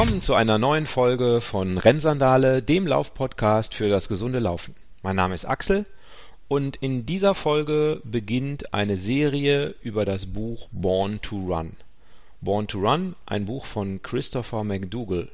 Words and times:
Willkommen 0.00 0.22
zu 0.22 0.32
einer 0.32 0.56
neuen 0.56 0.86
Folge 0.86 1.42
von 1.42 1.76
Rennsandale, 1.76 2.62
dem 2.62 2.86
Laufpodcast 2.86 3.74
für 3.74 3.90
das 3.90 4.08
gesunde 4.08 4.38
Laufen. 4.38 4.74
Mein 5.02 5.14
Name 5.16 5.34
ist 5.34 5.44
Axel 5.44 5.84
und 6.48 6.76
in 6.76 7.04
dieser 7.04 7.34
Folge 7.34 8.00
beginnt 8.02 8.72
eine 8.72 8.96
Serie 8.96 9.74
über 9.82 10.06
das 10.06 10.24
Buch 10.24 10.68
Born 10.72 11.20
to 11.20 11.36
Run. 11.36 11.76
Born 12.40 12.66
to 12.66 12.78
Run, 12.78 13.14
ein 13.26 13.44
Buch 13.44 13.66
von 13.66 14.00
Christopher 14.02 14.64
McDougall. 14.64 15.28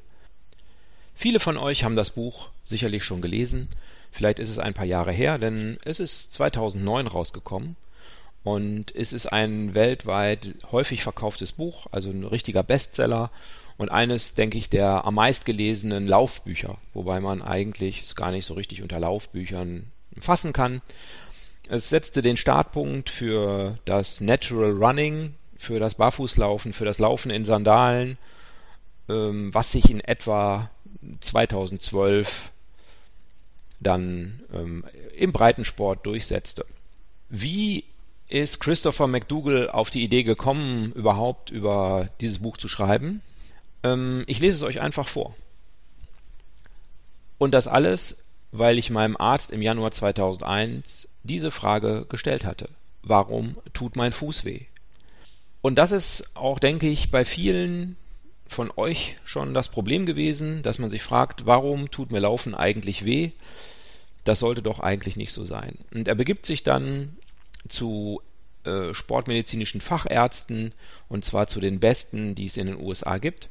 Viele 1.14 1.38
von 1.38 1.58
euch 1.58 1.84
haben 1.84 1.94
das 1.94 2.10
Buch 2.10 2.48
sicherlich 2.64 3.04
schon 3.04 3.20
gelesen. 3.20 3.68
Vielleicht 4.10 4.40
ist 4.40 4.50
es 4.50 4.58
ein 4.58 4.74
paar 4.74 4.84
Jahre 4.84 5.12
her, 5.12 5.38
denn 5.38 5.78
es 5.84 6.00
ist 6.00 6.32
2009 6.32 7.06
rausgekommen 7.06 7.76
und 8.46 8.94
es 8.94 9.12
ist 9.12 9.26
ein 9.26 9.74
weltweit 9.74 10.54
häufig 10.70 11.02
verkauftes 11.02 11.50
Buch, 11.50 11.88
also 11.90 12.10
ein 12.10 12.22
richtiger 12.22 12.62
Bestseller 12.62 13.32
und 13.76 13.90
eines, 13.90 14.36
denke 14.36 14.56
ich, 14.56 14.70
der 14.70 15.04
am 15.04 15.16
meistgelesenen 15.16 16.06
Laufbücher, 16.06 16.78
wobei 16.94 17.18
man 17.18 17.42
eigentlich 17.42 18.02
es 18.02 18.14
gar 18.14 18.30
nicht 18.30 18.46
so 18.46 18.54
richtig 18.54 18.82
unter 18.82 19.00
Laufbüchern 19.00 19.90
fassen 20.16 20.52
kann. 20.52 20.80
Es 21.68 21.88
setzte 21.88 22.22
den 22.22 22.36
Startpunkt 22.36 23.10
für 23.10 23.80
das 23.84 24.20
Natural 24.20 24.70
Running, 24.70 25.34
für 25.56 25.80
das 25.80 25.96
Barfußlaufen, 25.96 26.72
für 26.72 26.84
das 26.84 27.00
Laufen 27.00 27.32
in 27.32 27.44
Sandalen, 27.44 28.16
ähm, 29.08 29.52
was 29.52 29.72
sich 29.72 29.90
in 29.90 29.98
etwa 29.98 30.70
2012 31.18 32.52
dann 33.80 34.40
ähm, 34.52 34.84
im 35.16 35.32
Breitensport 35.32 36.06
durchsetzte. 36.06 36.64
Wie 37.28 37.82
ist 38.28 38.60
Christopher 38.60 39.06
McDougall 39.06 39.70
auf 39.70 39.90
die 39.90 40.02
Idee 40.02 40.22
gekommen, 40.22 40.92
überhaupt 40.92 41.50
über 41.50 42.08
dieses 42.20 42.40
Buch 42.40 42.56
zu 42.56 42.68
schreiben? 42.68 43.22
Ähm, 43.82 44.24
ich 44.26 44.40
lese 44.40 44.56
es 44.56 44.62
euch 44.62 44.80
einfach 44.80 45.08
vor. 45.08 45.34
Und 47.38 47.52
das 47.52 47.68
alles, 47.68 48.24
weil 48.52 48.78
ich 48.78 48.90
meinem 48.90 49.16
Arzt 49.16 49.52
im 49.52 49.62
Januar 49.62 49.90
2001 49.90 51.08
diese 51.22 51.50
Frage 51.50 52.06
gestellt 52.08 52.44
hatte. 52.44 52.68
Warum 53.02 53.56
tut 53.72 53.96
mein 53.96 54.12
Fuß 54.12 54.44
weh? 54.44 54.62
Und 55.60 55.76
das 55.76 55.92
ist 55.92 56.36
auch, 56.36 56.58
denke 56.58 56.88
ich, 56.88 57.10
bei 57.10 57.24
vielen 57.24 57.96
von 58.48 58.70
euch 58.76 59.16
schon 59.24 59.54
das 59.54 59.68
Problem 59.68 60.06
gewesen, 60.06 60.62
dass 60.62 60.78
man 60.78 60.90
sich 60.90 61.02
fragt, 61.02 61.46
warum 61.46 61.90
tut 61.90 62.12
mir 62.12 62.20
Laufen 62.20 62.54
eigentlich 62.54 63.04
weh? 63.04 63.32
Das 64.24 64.38
sollte 64.38 64.62
doch 64.62 64.80
eigentlich 64.80 65.16
nicht 65.16 65.32
so 65.32 65.44
sein. 65.44 65.76
Und 65.92 66.08
er 66.08 66.14
begibt 66.14 66.46
sich 66.46 66.62
dann 66.62 67.16
zu 67.68 68.20
äh, 68.64 68.92
sportmedizinischen 68.94 69.80
Fachärzten 69.80 70.72
und 71.08 71.24
zwar 71.24 71.46
zu 71.46 71.60
den 71.60 71.80
besten, 71.80 72.34
die 72.34 72.46
es 72.46 72.56
in 72.56 72.66
den 72.66 72.80
USA 72.80 73.18
gibt. 73.18 73.48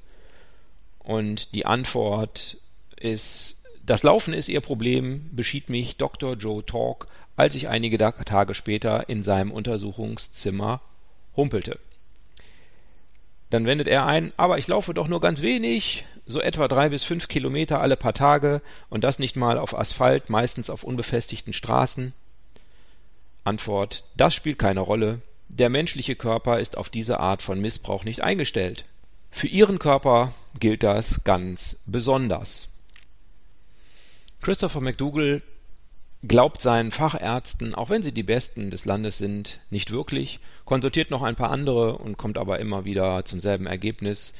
Und 1.00 1.54
die 1.54 1.66
Antwort 1.66 2.58
ist, 2.98 3.64
das 3.86 4.04
Laufen 4.04 4.34
ist 4.34 4.50
ihr 4.50 4.62
Problem, 4.62 5.30
beschied 5.32 5.70
mich 5.70 5.98
Dr. 5.98 6.36
Joe 6.36 6.66
Talk, 6.66 7.08
als 7.36 7.56
ich 7.56 7.68
einige 7.68 7.98
Tage 7.98 8.54
später 8.54 9.08
in 9.10 9.24
seinem 9.24 9.52
Untersuchungszimmer 9.52 10.82
humpelte. 11.36 11.80
Dann 13.50 13.66
wendet 13.66 13.88
er 13.88 14.06
ein, 14.06 14.34
aber 14.38 14.58
ich 14.58 14.68
laufe 14.68 14.94
doch 14.94 15.08
nur 15.08 15.22
ganz 15.22 15.42
wenig, 15.42 16.06
so 16.26 16.42
etwa 16.42 16.68
drei 16.68 16.90
bis 16.90 17.04
fünf 17.04 17.28
Kilometer 17.28 17.80
alle 17.80 17.96
paar 17.96 18.14
Tage 18.14 18.62
und 18.90 19.04
das 19.04 19.20
nicht 19.20 19.36
mal 19.36 19.58
auf 19.58 19.78
Asphalt, 19.78 20.30
meistens 20.30 20.70
auf 20.70 20.84
unbefestigten 20.84 21.54
Straßen. 21.54 22.14
Antwort, 23.46 24.04
das 24.18 24.34
spielt 24.34 24.60
keine 24.60 24.82
Rolle. 24.82 25.22
Der 25.48 25.70
menschliche 25.70 26.16
Körper 26.16 26.60
ist 26.60 26.78
auf 26.78 26.90
diese 26.90 27.20
Art 27.20 27.42
von 27.42 27.62
Missbrauch 27.62 28.04
nicht 28.04 28.22
eingestellt. 28.22 28.86
Für 29.32 29.48
ihren 29.48 29.80
Körper 29.80 30.34
gilt 30.60 30.84
das 30.84 31.24
ganz 31.24 31.78
besonders. 31.86 32.70
Christopher 34.42 34.82
McDougall 34.82 35.42
glaubt 36.28 36.62
seinen 36.62 36.92
Fachärzten, 36.92 37.76
auch 37.76 37.90
wenn 37.90 38.04
sie 38.04 38.12
die 38.12 38.24
besten 38.24 38.72
des 38.72 38.86
Landes 38.86 39.18
sind, 39.18 39.60
nicht 39.70 39.92
wirklich, 39.92 40.40
konsultiert 40.66 41.12
noch 41.12 41.22
ein 41.22 41.36
paar 41.36 41.52
andere 41.52 41.98
und 41.98 42.18
kommt 42.18 42.38
aber 42.38 42.60
immer 42.60 42.86
wieder 42.86 43.26
zum 43.26 43.40
selben 43.40 43.68
Ergebnis, 43.68 44.34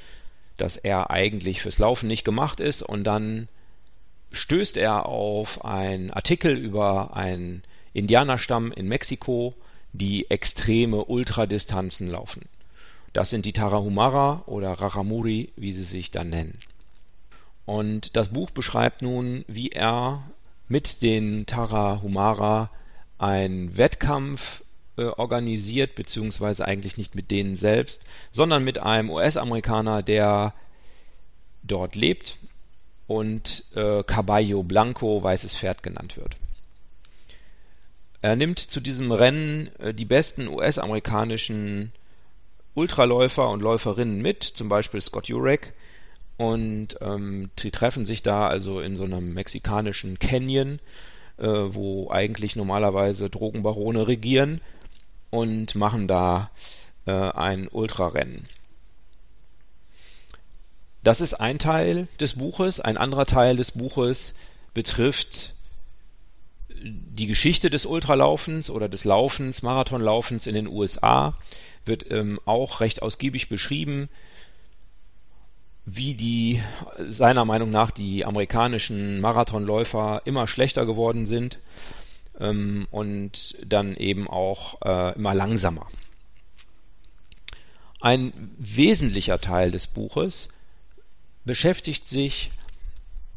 dass 0.58 0.78
er 0.78 1.12
eigentlich 1.12 1.62
fürs 1.62 1.80
Laufen 1.80 2.08
nicht 2.08 2.24
gemacht 2.24 2.60
ist 2.60 2.82
und 2.82 3.04
dann 3.04 3.50
stößt 4.32 4.78
er 4.78 5.06
auf 5.06 5.64
einen 5.64 6.12
Artikel 6.12 6.58
über 6.58 7.16
einen 7.16 7.64
Indianerstamm 7.96 8.72
in 8.74 8.88
Mexiko, 8.88 9.56
die 9.94 10.30
extreme 10.30 11.06
Ultradistanzen 11.06 12.10
laufen. 12.10 12.42
Das 13.14 13.30
sind 13.30 13.46
die 13.46 13.54
Tarahumara 13.54 14.44
oder 14.46 14.74
Raramuri, 14.74 15.54
wie 15.56 15.72
sie 15.72 15.86
sich 15.86 16.12
dann 16.12 16.30
nennen. 16.30 16.60
Und 17.66 18.18
das 18.18 18.30
Buch 18.30 18.52
beschreibt 18.52 19.02
nun, 19.02 19.46
wie 19.48 19.70
er 19.70 20.24
mit 20.68 21.02
den 21.02 21.46
Tarahumara 21.46 22.70
einen 23.18 23.78
Wettkampf 23.78 24.64
äh, 24.98 25.06
organisiert, 25.06 25.96
beziehungsweise 25.96 26.66
eigentlich 26.66 26.98
nicht 26.98 27.16
mit 27.16 27.32
denen 27.32 27.56
selbst, 27.56 28.04
sondern 28.34 28.66
mit 28.66 28.78
einem 28.80 29.10
US-Amerikaner, 29.10 30.04
der 30.04 30.54
dort 31.64 31.96
lebt 31.96 32.38
und 33.08 33.64
äh, 33.76 34.04
Caballo 34.04 34.64
Blanco, 34.64 35.24
weißes 35.24 35.56
Pferd 35.56 35.82
genannt 35.82 36.18
wird. 36.18 36.36
Er 38.26 38.36
nimmt 38.36 38.58
zu 38.58 38.80
diesem 38.80 39.12
Rennen 39.12 39.70
äh, 39.78 39.94
die 39.94 40.04
besten 40.04 40.48
US-amerikanischen 40.48 41.92
Ultraläufer 42.74 43.48
und 43.52 43.62
Läuferinnen 43.62 44.20
mit, 44.20 44.42
zum 44.42 44.68
Beispiel 44.68 45.00
Scott 45.00 45.28
Jurek. 45.28 45.74
Und 46.36 46.98
ähm, 47.02 47.52
die 47.60 47.70
treffen 47.70 48.04
sich 48.04 48.24
da 48.24 48.48
also 48.48 48.82
in 48.82 48.96
so 48.96 49.04
einem 49.04 49.36
mexikanischen 49.36 50.18
Canyon, 50.18 50.80
äh, 51.38 51.46
wo 51.46 52.10
eigentlich 52.10 52.56
normalerweise 52.56 53.30
Drogenbarone 53.30 54.08
regieren 54.08 54.60
und 55.30 55.76
machen 55.76 56.08
da 56.08 56.50
äh, 57.06 57.12
ein 57.12 57.68
Ultrarennen. 57.68 58.48
Das 61.04 61.22
ist 61.22 61.36
ein 61.36 61.60
Teil 61.60 62.08
des 62.20 62.40
Buches. 62.40 62.80
Ein 62.80 62.98
anderer 62.98 63.28
Teil 63.28 63.56
des 63.56 63.74
Buches 63.74 64.34
betrifft 64.74 65.54
die 66.84 67.28
Geschichte 67.28 67.70
des 67.70 67.86
Ultralaufens 67.86 68.70
oder 68.70 68.90
des 68.90 69.06
Laufens, 69.06 69.62
Marathonlaufens 69.62 70.48
in 70.48 70.56
den 70.56 70.68
USA 70.68 71.38
wird 71.86 72.10
ähm, 72.12 72.40
auch 72.46 72.82
recht 72.82 73.02
ausgiebig 73.02 73.50
beschrieben, 73.50 74.10
wie 75.86 76.16
die 76.16 76.62
seiner 77.08 77.46
Meinung 77.46 77.70
nach 77.70 77.92
die 77.92 78.26
amerikanischen 78.26 79.22
Marathonläufer 79.22 80.24
immer 80.26 80.48
schlechter 80.48 80.86
geworden 80.86 81.28
sind 81.28 81.60
ähm, 82.40 82.88
und 82.92 83.56
dann 83.66 83.96
eben 83.96 84.28
auch 84.28 84.82
äh, 84.82 85.16
immer 85.16 85.36
langsamer. 85.36 85.88
Ein 88.02 88.34
wesentlicher 88.58 89.40
Teil 89.40 89.72
des 89.72 89.88
Buches 89.88 90.50
beschäftigt 91.46 92.08
sich 92.08 92.52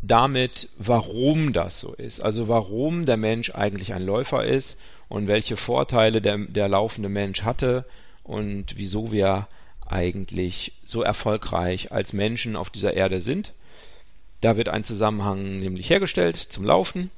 damit, 0.03 0.69
warum 0.79 1.53
das 1.53 1.81
so 1.81 1.93
ist. 1.95 2.21
Also 2.21 2.49
warum 2.49 3.07
der 3.07 3.17
Mensch 3.17 3.51
eigentlich 3.55 3.93
ein 3.95 4.05
Läufer 4.05 4.45
ist 4.45 4.81
und 5.09 5.27
welche 5.27 5.57
Vorteile 5.57 6.21
der, 6.21 6.39
der 6.39 6.69
laufende 6.69 7.09
Mensch 7.09 7.43
hatte 7.43 7.85
und 8.23 8.77
wieso 8.77 9.11
wir 9.11 9.49
eigentlich 9.87 10.73
so 10.85 11.03
erfolgreich 11.03 11.93
als 11.93 12.13
Menschen 12.13 12.57
auf 12.57 12.71
dieser 12.71 12.95
Erde 12.95 13.21
sind. 13.21 13.53
Da 14.41 14.57
wird 14.57 14.69
ein 14.69 14.85
Zusammenhang 14.85 15.59
nämlich 15.59 15.91
hergestellt 15.91 16.37
zum 16.37 16.65
Laufen. 16.65 17.11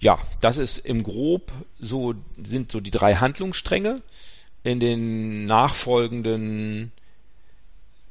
Ja, 0.00 0.18
das 0.40 0.58
ist 0.58 0.78
im 0.78 1.02
Grob 1.02 1.50
so, 1.78 2.14
sind 2.40 2.70
so 2.70 2.80
die 2.80 2.92
drei 2.92 3.16
Handlungsstränge. 3.16 4.00
In 4.62 4.80
den 4.80 5.46
nachfolgenden 5.46 6.92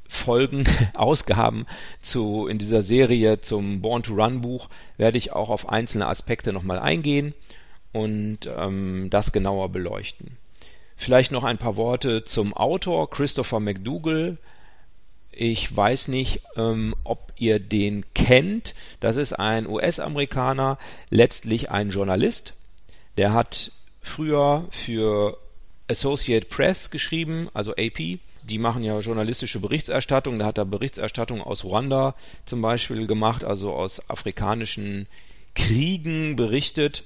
Folgen, 0.09 0.65
Ausgaben 0.94 1.65
zu, 2.01 2.48
in 2.48 2.57
dieser 2.57 2.81
Serie 2.81 3.42
zum 3.42 3.81
Born 3.81 4.04
to 4.04 4.13
Run 4.13 4.42
Buch 4.42 4.69
werde 4.98 5.18
ich 5.18 5.33
auch 5.33 5.50
auf 5.50 5.69
einzelne 5.69 6.07
Aspekte 6.07 6.54
nochmal 6.54 6.80
eingehen 6.80 7.33
und 7.92 8.50
ähm, 8.57 9.07
das 9.09 9.31
genauer 9.31 9.69
beleuchten. 9.69 10.38
Vielleicht 10.95 11.31
noch 11.31 11.44
ein 11.44 11.59
paar 11.59 11.75
Worte 11.75 12.24
zum 12.24 12.54
Autor 12.54 13.09
Christopher 13.09 13.59
McDougall. 13.59 14.38
Ich 15.31 15.75
weiß 15.75 16.07
nicht, 16.07 16.42
ähm, 16.56 16.95
ob 17.04 17.31
ihr 17.38 17.59
den 17.59 18.04
kennt. 18.15 18.74
Das 19.00 19.15
ist 19.15 19.33
ein 19.33 19.68
US-Amerikaner, 19.68 20.80
letztlich 21.12 21.69
ein 21.69 21.92
Journalist. 21.92 22.54
Der 23.18 23.33
hat 23.33 23.71
früher 24.01 24.65
für 24.71 25.38
Associate 25.88 26.45
Press 26.45 26.89
geschrieben, 26.89 27.50
also 27.54 27.74
AP. 27.74 28.19
Die 28.50 28.58
machen 28.58 28.84
ja 28.84 29.00
journalistische 29.00 29.60
Berichterstattung. 29.60 30.40
Da 30.40 30.46
hat 30.46 30.58
er 30.58 30.66
Berichterstattung 30.66 31.42
aus 31.42 31.64
Ruanda 31.64 32.16
zum 32.46 32.62
Beispiel 32.62 33.08
gemacht, 33.08 33.44
also 33.44 33.74
aus 33.74 34.10
afrikanischen 34.10 35.08
Kriegen 35.56 36.36
berichtet. 36.36 37.04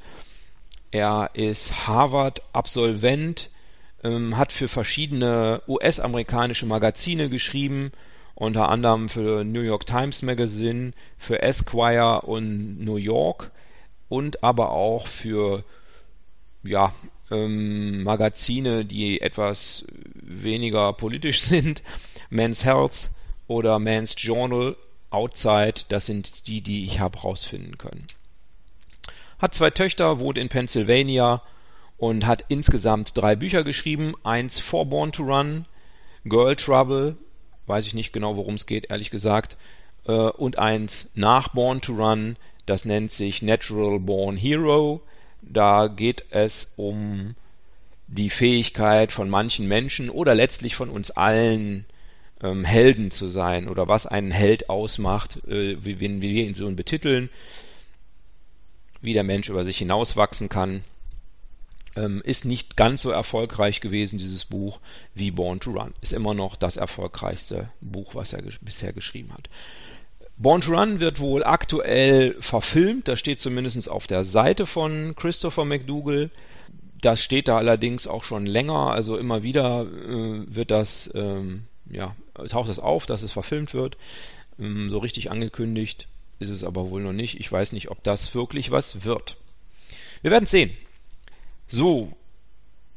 Er 0.91 1.31
ist 1.33 1.87
Harvard-Absolvent, 1.87 3.49
ähm, 4.03 4.37
hat 4.37 4.51
für 4.51 4.67
verschiedene 4.67 5.61
US-amerikanische 5.67 6.65
Magazine 6.65 7.29
geschrieben 7.29 7.91
unter 8.41 8.69
anderem 8.69 9.07
für 9.07 9.43
New 9.43 9.61
York 9.61 9.85
Times 9.85 10.23
Magazine, 10.23 10.93
für 11.17 11.43
Esquire 11.43 12.21
und 12.21 12.83
New 12.83 12.95
York 12.95 13.51
und 14.09 14.43
aber 14.43 14.71
auch 14.71 15.05
für 15.05 15.63
ja, 16.63 16.91
ähm, 17.31 18.03
Magazine, 18.03 18.85
die 18.85 19.21
etwas 19.21 19.85
weniger 20.13 20.93
politisch 20.93 21.41
sind. 21.43 21.81
Men's 22.29 22.65
Health 22.65 23.09
oder 23.47 23.79
Men's 23.79 24.15
Journal, 24.17 24.75
Outside, 25.09 25.81
das 25.89 26.05
sind 26.05 26.47
die, 26.47 26.61
die 26.61 26.85
ich 26.85 27.01
habe 27.01 27.19
rausfinden 27.19 27.77
können. 27.77 28.07
Hat 29.39 29.53
zwei 29.53 29.69
Töchter, 29.69 30.19
wohnt 30.19 30.37
in 30.37 30.47
Pennsylvania 30.47 31.41
und 31.97 32.25
hat 32.25 32.45
insgesamt 32.47 33.17
drei 33.17 33.35
Bücher 33.35 33.63
geschrieben. 33.63 34.13
Eins 34.23 34.59
For 34.59 34.85
Born 34.85 35.11
to 35.11 35.23
Run, 35.23 35.65
Girl 36.23 36.55
Trouble, 36.55 37.17
weiß 37.67 37.87
ich 37.87 37.93
nicht 37.93 38.13
genau, 38.13 38.37
worum 38.37 38.55
es 38.55 38.65
geht, 38.65 38.89
ehrlich 38.89 39.11
gesagt. 39.11 39.57
Äh, 40.07 40.11
und 40.11 40.57
eins 40.57 41.11
nach 41.15 41.49
Born 41.49 41.81
to 41.81 41.93
Run, 41.93 42.37
das 42.65 42.85
nennt 42.85 43.11
sich 43.11 43.41
Natural 43.41 43.99
Born 43.99 44.37
Hero. 44.37 45.01
Da 45.41 45.87
geht 45.87 46.25
es 46.29 46.73
um 46.77 47.35
die 48.07 48.29
Fähigkeit 48.29 49.11
von 49.11 49.29
manchen 49.29 49.67
Menschen 49.67 50.09
oder 50.09 50.35
letztlich 50.35 50.75
von 50.75 50.89
uns 50.89 51.11
allen 51.11 51.85
ähm, 52.43 52.65
Helden 52.65 53.11
zu 53.11 53.27
sein 53.27 53.67
oder 53.69 53.87
was 53.87 54.05
einen 54.05 54.31
Held 54.31 54.69
ausmacht, 54.69 55.37
äh, 55.47 55.77
wie, 55.83 55.99
wie, 55.99 56.21
wir 56.21 56.45
ihn 56.45 56.55
so 56.55 56.69
betiteln, 56.71 57.29
wie 59.01 59.13
der 59.13 59.23
Mensch 59.23 59.49
über 59.49 59.65
sich 59.65 59.77
hinauswachsen 59.77 60.49
kann. 60.49 60.83
Ähm, 61.95 62.21
ist 62.23 62.45
nicht 62.45 62.77
ganz 62.77 63.01
so 63.01 63.11
erfolgreich 63.11 63.81
gewesen, 63.81 64.17
dieses 64.17 64.45
Buch, 64.45 64.79
wie 65.13 65.31
Born 65.31 65.59
to 65.59 65.71
Run. 65.71 65.93
Ist 66.01 66.13
immer 66.13 66.33
noch 66.33 66.55
das 66.55 66.77
erfolgreichste 66.77 67.69
Buch, 67.81 68.15
was 68.15 68.31
er 68.31 68.43
bisher 68.61 68.93
geschrieben 68.93 69.33
hat. 69.33 69.49
Born 70.41 70.61
to 70.61 70.73
Run 70.73 70.99
wird 70.99 71.19
wohl 71.19 71.43
aktuell 71.43 72.35
verfilmt, 72.39 73.07
das 73.07 73.19
steht 73.19 73.39
zumindest 73.39 73.87
auf 73.87 74.07
der 74.07 74.23
Seite 74.23 74.65
von 74.65 75.15
Christopher 75.15 75.65
McDougall. 75.65 76.31
Das 76.99 77.21
steht 77.21 77.47
da 77.47 77.57
allerdings 77.57 78.07
auch 78.07 78.23
schon 78.23 78.47
länger, 78.47 78.89
also 78.91 79.17
immer 79.17 79.43
wieder 79.43 79.83
äh, 79.83 80.43
wird 80.47 80.71
das, 80.71 81.11
ähm, 81.13 81.65
ja, 81.87 82.15
taucht 82.49 82.69
das 82.69 82.79
auf, 82.79 83.05
dass 83.05 83.21
es 83.21 83.31
verfilmt 83.31 83.75
wird. 83.75 83.97
Ähm, 84.59 84.89
so 84.89 84.97
richtig 84.97 85.29
angekündigt 85.29 86.07
ist 86.39 86.49
es 86.49 86.63
aber 86.63 86.89
wohl 86.89 87.03
noch 87.03 87.13
nicht. 87.13 87.39
Ich 87.39 87.51
weiß 87.51 87.71
nicht, 87.71 87.91
ob 87.91 88.03
das 88.03 88.33
wirklich 88.33 88.71
was 88.71 89.05
wird. 89.05 89.37
Wir 90.23 90.31
werden 90.31 90.47
sehen. 90.47 90.71
So, 91.67 92.13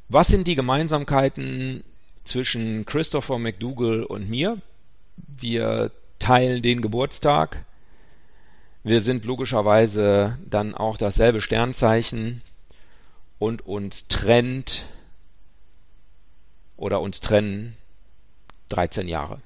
was 0.09 0.29
sind 0.29 0.47
die 0.47 0.55
Gemeinsamkeiten 0.55 1.85
zwischen 2.25 2.87
Christopher 2.87 3.39
McDougall 3.39 4.03
und 4.03 4.31
mir? 4.31 4.63
Wir 5.17 5.91
teilen 6.25 6.63
den 6.63 6.81
Geburtstag. 6.81 7.67
Wir 8.83 9.03
sind 9.03 9.27
logischerweise 9.27 10.39
dann 10.49 10.75
auch 10.75 10.97
dasselbe 10.97 11.43
Sternzeichen 11.43 12.41
und 13.39 13.67
uns 13.67 14.09
trennt 14.09 14.85
oder 16.79 17.03
uns 17.03 17.21
trennen 17.21 17.77
13 18.71 19.07
Jahre. 19.07 19.43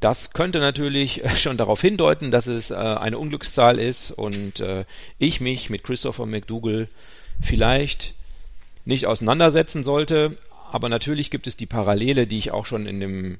Das 0.00 0.32
könnte 0.32 0.60
natürlich 0.60 1.22
schon 1.36 1.58
darauf 1.58 1.82
hindeuten, 1.82 2.30
dass 2.30 2.46
es 2.46 2.70
äh, 2.70 2.74
eine 2.74 3.18
Unglückszahl 3.18 3.78
ist 3.78 4.12
und 4.12 4.60
äh, 4.60 4.86
ich 5.18 5.42
mich 5.42 5.68
mit 5.68 5.84
Christopher 5.84 6.24
McDougall 6.24 6.88
vielleicht 7.42 8.14
nicht 8.86 9.06
auseinandersetzen 9.06 9.84
sollte. 9.84 10.36
Aber 10.72 10.88
natürlich 10.88 11.30
gibt 11.30 11.46
es 11.46 11.58
die 11.58 11.66
Parallele, 11.66 12.26
die 12.26 12.38
ich 12.38 12.50
auch 12.50 12.64
schon 12.64 12.86
in 12.86 12.98
dem 12.98 13.38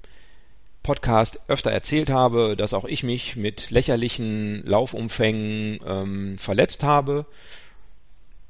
Podcast 0.83 1.41
öfter 1.49 1.71
erzählt 1.71 2.11
habe, 2.11 2.57
dass 2.57 2.75
auch 2.75 2.85
ich 2.85 3.03
mich 3.03 3.37
mit 3.37 3.71
lächerlichen 3.71 4.65
Laufumfängen 4.67 5.81
ähm, 5.87 6.39
verletzt 6.39 6.83
habe. 6.83 7.27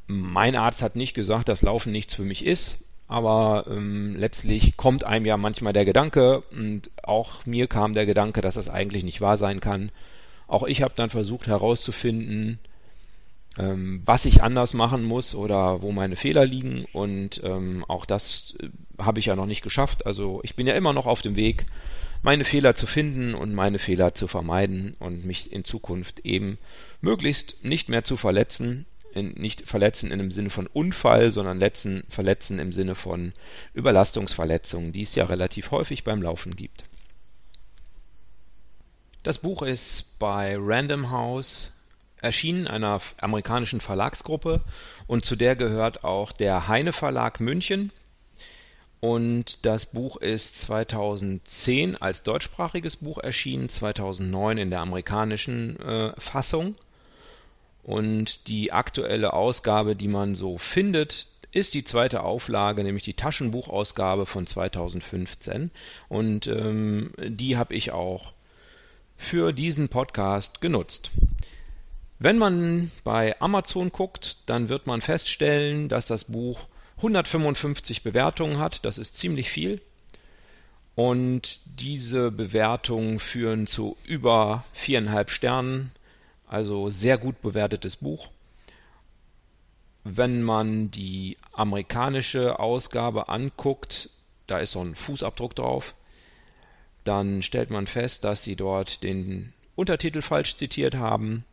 Mein 0.07 0.57
Arzt 0.57 0.83
hat 0.83 0.97
nicht 0.97 1.15
gesagt, 1.15 1.49
dass 1.49 1.63
Laufen 1.63 1.93
nichts 1.93 2.15
für 2.15 2.23
mich 2.23 2.45
ist, 2.45 2.85
aber 3.09 3.67
ähm, 3.69 4.17
letztlich 4.17 4.77
kommt 4.77 5.05
einem 5.05 5.27
ja 5.27 5.37
manchmal 5.37 5.73
der 5.73 5.85
Gedanke 5.85 6.43
und 6.51 6.91
auch 7.03 7.45
mir 7.47 7.67
kam 7.67 7.93
der 7.93 8.07
Gedanke, 8.07 8.41
dass 8.41 8.55
das 8.55 8.69
eigentlich 8.69 9.05
nicht 9.05 9.21
wahr 9.21 9.37
sein 9.37 9.61
kann. 9.61 9.91
Auch 10.49 10.65
ich 10.65 10.83
habe 10.83 10.95
dann 10.97 11.11
versucht 11.11 11.47
herauszufinden, 11.47 12.59
ähm, 13.59 14.01
was 14.05 14.25
ich 14.25 14.43
anders 14.43 14.75
machen 14.75 15.03
muss 15.03 15.35
oder 15.35 15.83
wo 15.83 15.93
meine 15.93 16.17
Fehler 16.17 16.47
liegen 16.47 16.87
und 16.93 17.43
ähm, 17.45 17.85
auch 17.87 18.07
das 18.07 18.55
äh, 18.61 18.69
habe 18.99 19.21
ich 19.21 19.27
ja 19.27 19.37
noch 19.37 19.47
nicht 19.47 19.63
geschafft. 19.63 20.07
Also 20.07 20.41
ich 20.43 20.57
bin 20.57 20.67
ja 20.67 20.75
immer 20.75 20.93
noch 20.93 21.07
auf 21.07 21.23
dem 21.23 21.37
Weg 21.37 21.67
meine 22.23 22.45
Fehler 22.45 22.75
zu 22.75 22.87
finden 22.87 23.35
und 23.35 23.53
meine 23.53 23.79
Fehler 23.79 24.15
zu 24.15 24.29
vermeiden 24.29 24.93
und 25.01 25.25
mich 25.25 25.53
in 25.53 25.65
Zukunft 25.65 26.21
eben 26.21 26.57
möglichst 27.01 27.65
nicht 27.65 27.89
mehr 27.89 28.05
zu 28.05 28.17
verletzen. 28.17 28.87
In, 29.13 29.33
nicht 29.33 29.69
verletzen 29.69 30.11
in 30.11 30.19
dem 30.19 30.31
Sinne 30.31 30.49
von 30.49 30.67
Unfall, 30.67 31.33
sondern 31.33 31.59
letzen, 31.59 32.05
verletzen 32.09 32.59
im 32.59 32.73
Sinne 32.73 32.95
von 32.95 33.35
Überlastungsverletzungen, 33.75 34.93
die 34.93 35.03
es 35.03 35.15
ja 35.15 35.27
relativ 35.27 35.71
häufig 35.71 36.03
beim 36.03 36.23
Laufen 36.23 36.57
gibt. 36.57 36.85
Das 39.23 39.37
Buch 39.39 39.61
ist 39.61 40.19
bei 40.19 40.57
Random 40.59 41.11
House 41.11 41.73
erschienen, 42.23 42.67
einer 42.67 43.01
amerikanischen 43.21 43.81
Verlagsgruppe, 43.81 44.63
und 45.07 45.25
zu 45.25 45.37
der 45.37 45.57
gehört 45.57 46.05
auch 46.05 46.33
der 46.33 46.69
Heine 46.69 46.93
Verlag 46.93 47.41
München. 47.41 47.93
Und 49.01 49.67
das 49.67 49.87
Buch 49.87 50.17
ist 50.17 50.61
2010 50.61 51.97
als 52.01 52.23
deutschsprachiges 52.23 52.97
Buch 52.97 53.19
erschienen, 53.19 53.69
2009 53.69 54.59
in 54.59 54.71
der 54.71 54.81
amerikanischen 54.81 55.79
äh, 55.81 56.13
Fassung. 56.19 56.77
Und 57.83 58.47
die 58.47 58.73
aktuelle 58.73 59.33
Ausgabe, 59.33 59.97
die 59.97 60.07
man 60.07 60.37
so 60.37 60.57
findet, 60.57 61.27
ist 61.51 61.75
die 61.75 61.85
zweite 61.85 62.23
Auflage, 62.23 62.85
nämlich 62.85 63.03
die 63.03 63.15
Taschenbuchausgabe 63.15 64.25
von 64.25 64.47
2015. 64.47 65.71
Und 66.09 66.47
ähm, 66.47 67.11
die 67.19 67.57
habe 67.57 67.75
ich 67.75 67.91
auch 67.91 68.33
für 69.17 69.53
diesen 69.53 69.89
Podcast 69.89 70.61
genutzt. 70.61 71.11
Wenn 72.25 72.39
man 72.39 72.93
bei 73.03 73.35
Amazon 73.41 73.91
guckt, 73.91 74.37
dann 74.47 74.69
wird 74.69 74.87
man 74.87 75.01
feststellen, 75.01 75.89
dass 75.89 76.07
das 76.07 76.23
Buch 76.23 76.69
155 76.99 78.05
Bewertungen 78.05 78.59
hat. 78.59 78.85
Das 78.85 78.97
ist 78.97 79.17
ziemlich 79.17 79.51
viel. 79.51 79.83
Und 80.95 81.59
diese 81.65 82.31
Bewertungen 82.31 83.19
führen 83.19 83.67
zu 83.67 83.97
über 84.05 84.65
viereinhalb 84.73 85.31
Sternen. 85.31 85.91
Also 86.47 86.91
sehr 86.91 87.19
gut 87.19 87.43
bewertetes 87.43 87.97
Buch. 87.97 88.31
Wenn 90.05 90.45
man 90.45 90.93
die 90.93 91.37
amerikanische 91.51 92.61
Ausgabe 92.61 93.31
anguckt, 93.31 94.11
da 94.47 94.61
ist 94.61 94.71
so 94.71 94.81
ein 94.81 94.95
Fußabdruck 94.95 95.57
drauf, 95.57 95.93
dann 97.03 97.43
stellt 97.43 97.71
man 97.71 97.89
fest, 97.89 98.23
dass 98.23 98.45
sie 98.45 98.55
dort 98.55 99.03
den 99.03 99.53
Untertitel 99.75 100.23
falsch 100.23 100.55
zitiert 100.55 100.95
haben. 100.95 101.45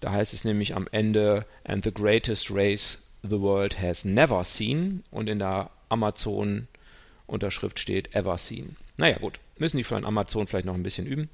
Da 0.00 0.12
heißt 0.12 0.34
es 0.34 0.44
nämlich 0.44 0.74
am 0.74 0.88
Ende 0.90 1.46
And 1.64 1.84
the 1.84 1.92
greatest 1.92 2.50
race 2.50 3.06
the 3.22 3.40
world 3.40 3.78
has 3.78 4.04
never 4.04 4.44
seen 4.44 5.04
und 5.10 5.28
in 5.28 5.38
der 5.38 5.70
Amazon 5.88 6.68
Unterschrift 7.26 7.78
steht 7.78 8.14
ever 8.14 8.38
seen. 8.38 8.76
Naja 8.96 9.18
gut, 9.18 9.38
müssen 9.58 9.76
die 9.76 9.84
von 9.84 10.04
Amazon 10.04 10.46
vielleicht 10.46 10.66
noch 10.66 10.74
ein 10.74 10.82
bisschen 10.82 11.06
üben. 11.06 11.28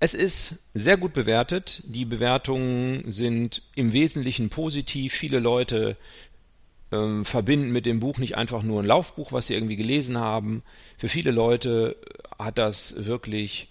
Es 0.00 0.14
ist 0.14 0.58
sehr 0.74 0.96
gut 0.96 1.12
bewertet. 1.12 1.82
Die 1.86 2.04
Bewertungen 2.04 3.10
sind 3.10 3.62
im 3.76 3.92
Wesentlichen 3.92 4.50
positiv. 4.50 5.12
Viele 5.12 5.38
Leute 5.38 5.96
ähm, 6.90 7.24
verbinden 7.24 7.70
mit 7.70 7.86
dem 7.86 8.00
Buch 8.00 8.18
nicht 8.18 8.36
einfach 8.36 8.62
nur 8.62 8.82
ein 8.82 8.86
Laufbuch, 8.86 9.30
was 9.30 9.46
sie 9.46 9.54
irgendwie 9.54 9.76
gelesen 9.76 10.18
haben. 10.18 10.64
Für 10.98 11.08
viele 11.08 11.30
Leute 11.30 11.96
hat 12.38 12.58
das 12.58 12.96
wirklich 13.04 13.68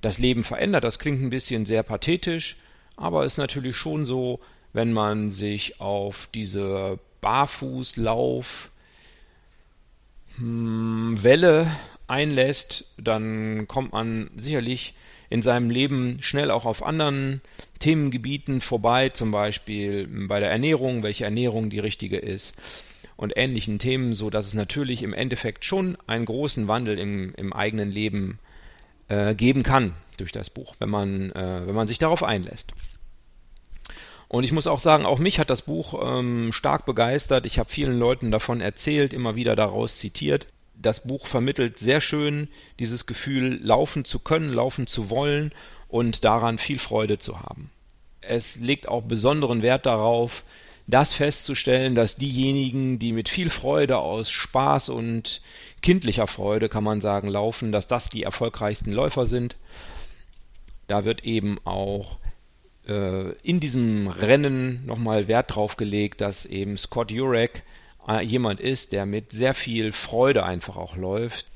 das 0.00 0.18
Leben 0.18 0.44
verändert. 0.44 0.84
Das 0.84 0.98
klingt 0.98 1.22
ein 1.22 1.30
bisschen 1.30 1.66
sehr 1.66 1.82
pathetisch, 1.82 2.56
aber 2.96 3.24
ist 3.24 3.38
natürlich 3.38 3.76
schon 3.76 4.04
so, 4.04 4.40
wenn 4.72 4.92
man 4.92 5.30
sich 5.30 5.80
auf 5.80 6.28
diese 6.34 6.98
Barfußlauf 7.20 8.70
hm, 10.36 11.22
Welle 11.22 11.70
einlässt, 12.06 12.86
dann 12.98 13.68
kommt 13.68 13.92
man 13.92 14.30
sicherlich 14.36 14.94
in 15.28 15.42
seinem 15.42 15.70
Leben 15.70 16.18
schnell 16.20 16.50
auch 16.50 16.64
auf 16.64 16.82
anderen 16.82 17.40
Themengebieten 17.78 18.60
vorbei, 18.60 19.10
zum 19.10 19.30
Beispiel 19.30 20.08
bei 20.28 20.40
der 20.40 20.50
Ernährung, 20.50 21.02
welche 21.02 21.24
Ernährung 21.24 21.70
die 21.70 21.78
richtige 21.78 22.18
ist 22.18 22.54
und 23.16 23.34
ähnlichen 23.36 23.78
Themen, 23.78 24.14
so 24.14 24.28
dass 24.28 24.46
es 24.46 24.54
natürlich 24.54 25.02
im 25.02 25.14
Endeffekt 25.14 25.64
schon 25.64 25.96
einen 26.06 26.24
großen 26.24 26.68
Wandel 26.68 26.98
im, 26.98 27.32
im 27.36 27.52
eigenen 27.52 27.90
Leben 27.90 28.38
äh, 29.10 29.34
geben 29.34 29.62
kann 29.62 29.94
durch 30.16 30.32
das 30.32 30.48
Buch, 30.50 30.74
wenn 30.78 30.88
man, 30.88 31.32
äh, 31.32 31.66
wenn 31.66 31.74
man 31.74 31.86
sich 31.86 31.98
darauf 31.98 32.22
einlässt. 32.22 32.72
Und 34.28 34.44
ich 34.44 34.52
muss 34.52 34.68
auch 34.68 34.78
sagen, 34.78 35.04
auch 35.04 35.18
mich 35.18 35.40
hat 35.40 35.50
das 35.50 35.62
Buch 35.62 36.00
ähm, 36.00 36.52
stark 36.52 36.86
begeistert. 36.86 37.44
Ich 37.46 37.58
habe 37.58 37.68
vielen 37.68 37.98
Leuten 37.98 38.30
davon 38.30 38.60
erzählt, 38.60 39.12
immer 39.12 39.34
wieder 39.34 39.56
daraus 39.56 39.98
zitiert. 39.98 40.46
das 40.76 41.02
Buch 41.02 41.26
vermittelt 41.26 41.78
sehr 41.78 42.00
schön 42.00 42.48
dieses 42.78 43.04
Gefühl, 43.04 43.58
laufen 43.62 44.04
zu 44.06 44.18
können, 44.20 44.50
laufen 44.50 44.86
zu 44.86 45.10
wollen 45.10 45.52
und 45.88 46.24
daran 46.24 46.56
viel 46.56 46.78
Freude 46.78 47.18
zu 47.18 47.40
haben. 47.40 47.70
Es 48.20 48.56
legt 48.56 48.88
auch 48.88 49.02
besonderen 49.02 49.60
Wert 49.60 49.84
darauf, 49.84 50.44
das 50.86 51.12
festzustellen, 51.12 51.94
dass 51.94 52.16
diejenigen, 52.16 52.98
die 52.98 53.12
mit 53.12 53.28
viel 53.28 53.50
Freude 53.50 53.98
aus 53.98 54.30
Spaß 54.30 54.88
und 54.88 55.40
kindlicher 55.82 56.26
Freude, 56.26 56.68
kann 56.68 56.84
man 56.84 57.00
sagen, 57.00 57.28
laufen, 57.28 57.72
dass 57.72 57.86
das 57.86 58.08
die 58.08 58.22
erfolgreichsten 58.22 58.92
Läufer 58.92 59.26
sind. 59.26 59.56
Da 60.86 61.04
wird 61.04 61.24
eben 61.24 61.58
auch 61.64 62.18
äh, 62.86 63.32
in 63.42 63.60
diesem 63.60 64.08
Rennen 64.08 64.84
nochmal 64.86 65.28
Wert 65.28 65.54
drauf 65.54 65.76
gelegt, 65.76 66.20
dass 66.20 66.46
eben 66.46 66.76
Scott 66.76 67.10
Jurek 67.10 67.62
äh, 68.08 68.24
jemand 68.24 68.60
ist, 68.60 68.92
der 68.92 69.06
mit 69.06 69.32
sehr 69.32 69.54
viel 69.54 69.92
Freude 69.92 70.44
einfach 70.44 70.76
auch 70.76 70.96
läuft. 70.96 71.46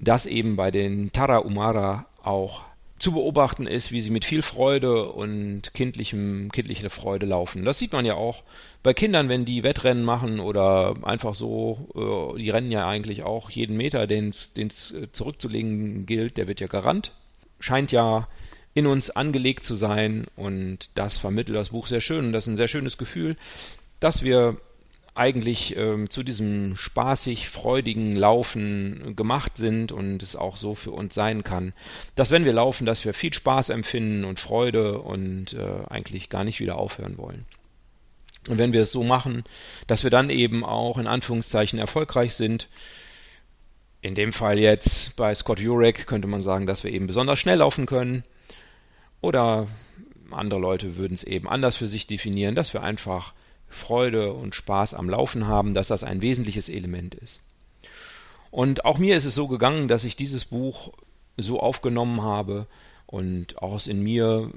Das 0.00 0.26
eben 0.26 0.56
bei 0.56 0.70
den 0.70 1.12
Tarahumara 1.12 2.06
auch 2.22 2.62
zu 3.00 3.12
beobachten 3.12 3.66
ist, 3.66 3.92
wie 3.92 4.02
sie 4.02 4.10
mit 4.10 4.26
viel 4.26 4.42
Freude 4.42 5.10
und 5.10 5.72
kindlichem, 5.72 6.52
kindlicher 6.52 6.90
Freude 6.90 7.24
laufen. 7.24 7.64
Das 7.64 7.78
sieht 7.78 7.92
man 7.92 8.04
ja 8.04 8.14
auch 8.14 8.42
bei 8.82 8.92
Kindern, 8.92 9.30
wenn 9.30 9.46
die 9.46 9.62
Wettrennen 9.62 10.04
machen 10.04 10.38
oder 10.38 10.94
einfach 11.02 11.34
so, 11.34 12.34
äh, 12.36 12.38
die 12.38 12.50
rennen 12.50 12.70
ja 12.70 12.86
eigentlich 12.86 13.22
auch 13.22 13.48
jeden 13.48 13.78
Meter, 13.78 14.06
den 14.06 14.28
es 14.28 14.92
äh, 14.92 15.10
zurückzulegen 15.10 16.04
gilt, 16.04 16.36
der 16.36 16.46
wird 16.46 16.60
ja 16.60 16.66
gerannt. 16.66 17.12
Scheint 17.58 17.90
ja 17.90 18.28
in 18.74 18.86
uns 18.86 19.10
angelegt 19.10 19.64
zu 19.64 19.74
sein 19.74 20.26
und 20.36 20.90
das 20.94 21.16
vermittelt 21.16 21.56
das 21.56 21.70
Buch 21.70 21.86
sehr 21.86 22.02
schön 22.02 22.26
und 22.26 22.32
das 22.32 22.44
ist 22.44 22.52
ein 22.52 22.56
sehr 22.56 22.68
schönes 22.68 22.98
Gefühl, 22.98 23.36
dass 23.98 24.22
wir 24.22 24.58
eigentlich 25.14 25.76
ähm, 25.76 26.08
zu 26.08 26.22
diesem 26.22 26.76
spaßig, 26.76 27.48
freudigen 27.48 28.16
Laufen 28.16 29.16
gemacht 29.16 29.56
sind 29.56 29.92
und 29.92 30.22
es 30.22 30.36
auch 30.36 30.56
so 30.56 30.74
für 30.74 30.92
uns 30.92 31.14
sein 31.14 31.44
kann, 31.44 31.72
dass 32.14 32.30
wenn 32.30 32.44
wir 32.44 32.52
laufen, 32.52 32.86
dass 32.86 33.04
wir 33.04 33.12
viel 33.12 33.34
Spaß 33.34 33.70
empfinden 33.70 34.24
und 34.24 34.40
Freude 34.40 35.00
und 35.00 35.52
äh, 35.54 35.84
eigentlich 35.88 36.28
gar 36.28 36.44
nicht 36.44 36.60
wieder 36.60 36.76
aufhören 36.76 37.18
wollen. 37.18 37.44
Und 38.48 38.58
wenn 38.58 38.72
wir 38.72 38.82
es 38.82 38.92
so 38.92 39.02
machen, 39.02 39.44
dass 39.86 40.04
wir 40.04 40.10
dann 40.10 40.30
eben 40.30 40.64
auch 40.64 40.96
in 40.96 41.06
Anführungszeichen 41.06 41.78
erfolgreich 41.78 42.34
sind, 42.34 42.68
in 44.02 44.14
dem 44.14 44.32
Fall 44.32 44.58
jetzt 44.58 45.16
bei 45.16 45.34
Scott 45.34 45.60
Jurek 45.60 46.06
könnte 46.06 46.26
man 46.26 46.42
sagen, 46.42 46.66
dass 46.66 46.84
wir 46.84 46.90
eben 46.90 47.06
besonders 47.06 47.38
schnell 47.38 47.58
laufen 47.58 47.84
können. 47.84 48.24
Oder 49.20 49.66
andere 50.30 50.60
Leute 50.60 50.96
würden 50.96 51.12
es 51.12 51.24
eben 51.24 51.48
anders 51.48 51.76
für 51.76 51.88
sich 51.88 52.06
definieren, 52.06 52.54
dass 52.54 52.72
wir 52.72 52.82
einfach 52.82 53.34
Freude 53.70 54.32
und 54.32 54.54
Spaß 54.54 54.94
am 54.94 55.08
Laufen 55.08 55.46
haben, 55.46 55.72
dass 55.72 55.88
das 55.88 56.04
ein 56.04 56.20
wesentliches 56.20 56.68
Element 56.68 57.14
ist. 57.14 57.40
Und 58.50 58.84
auch 58.84 58.98
mir 58.98 59.16
ist 59.16 59.24
es 59.24 59.34
so 59.34 59.48
gegangen, 59.48 59.88
dass 59.88 60.04
ich 60.04 60.16
dieses 60.16 60.44
Buch 60.44 60.92
so 61.36 61.60
aufgenommen 61.60 62.22
habe 62.22 62.66
und 63.06 63.58
auch 63.62 63.86
in 63.86 64.02
mir 64.02 64.50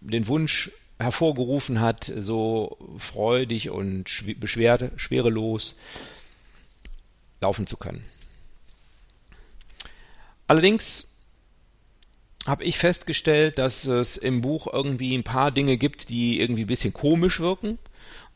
den 0.00 0.26
Wunsch 0.26 0.70
hervorgerufen 0.98 1.80
hat, 1.80 2.12
so 2.16 2.76
freudig 2.98 3.70
und 3.70 4.04
beschwerde, 4.40 4.90
schwerelos 4.96 5.76
laufen 7.40 7.66
zu 7.66 7.76
können. 7.76 8.04
Allerdings 10.46 11.06
habe 12.46 12.64
ich 12.64 12.78
festgestellt, 12.78 13.58
dass 13.58 13.84
es 13.84 14.16
im 14.16 14.40
Buch 14.40 14.66
irgendwie 14.72 15.16
ein 15.16 15.22
paar 15.22 15.50
Dinge 15.50 15.76
gibt, 15.76 16.08
die 16.08 16.40
irgendwie 16.40 16.64
ein 16.64 16.68
bisschen 16.68 16.94
komisch 16.94 17.40
wirken. 17.40 17.78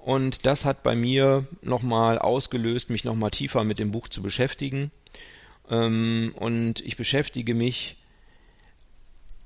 Und 0.04 0.46
das 0.46 0.64
hat 0.64 0.82
bei 0.82 0.96
mir 0.96 1.46
nochmal 1.62 2.18
ausgelöst, 2.18 2.90
mich 2.90 3.04
nochmal 3.04 3.30
tiefer 3.30 3.62
mit 3.62 3.78
dem 3.78 3.92
Buch 3.92 4.08
zu 4.08 4.20
beschäftigen. 4.20 4.90
Ähm, 5.70 6.34
und 6.34 6.80
ich 6.80 6.96
beschäftige 6.96 7.54
mich 7.54 7.96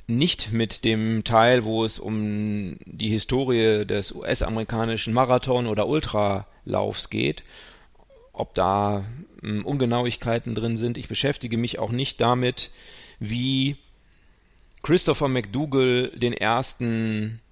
nicht 0.07 0.53
mit 0.53 0.85
dem 0.85 1.25
Teil, 1.25 1.65
wo 1.65 1.85
es 1.85 1.99
um 1.99 2.79
die 2.87 3.11
Historie 3.11 3.85
des 3.85 4.13
US-amerikanischen 4.13 5.13
Marathon- 5.13 5.67
oder 5.67 5.87
Ultralaufs 5.89 7.11
geht, 7.11 7.45
ob 8.33 8.55
da 8.55 9.05
ähm, 9.43 9.63
Ungenauigkeiten 9.67 10.55
drin 10.55 10.79
sind. 10.79 10.97
Ich 10.97 11.09
beschäftige 11.09 11.59
mich 11.59 11.79
auch 11.79 11.91
nicht 11.91 12.19
damit, 12.23 12.71
wie 13.19 13.77
Christopher 14.83 15.29
McDougall 15.29 16.13
den 16.15 16.33
ersten 16.33 17.43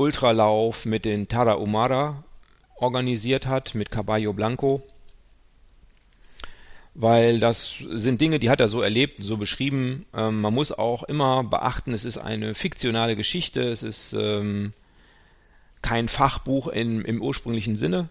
Ultralauf 0.00 0.86
mit 0.86 1.04
den 1.04 1.28
Tarahumara 1.28 2.24
organisiert 2.76 3.46
hat, 3.46 3.74
mit 3.74 3.90
Caballo 3.90 4.32
Blanco. 4.32 4.82
Weil 6.94 7.38
das 7.38 7.84
sind 7.90 8.18
Dinge, 8.22 8.38
die 8.38 8.48
hat 8.48 8.60
er 8.60 8.68
so 8.68 8.80
erlebt, 8.80 9.22
so 9.22 9.36
beschrieben. 9.36 10.06
Ähm, 10.14 10.40
man 10.40 10.54
muss 10.54 10.72
auch 10.72 11.02
immer 11.02 11.44
beachten, 11.44 11.92
es 11.92 12.06
ist 12.06 12.16
eine 12.16 12.54
fiktionale 12.54 13.14
Geschichte, 13.14 13.60
es 13.68 13.82
ist 13.82 14.14
ähm, 14.14 14.72
kein 15.82 16.08
Fachbuch 16.08 16.68
in, 16.68 17.02
im 17.02 17.20
ursprünglichen 17.20 17.76
Sinne. 17.76 18.08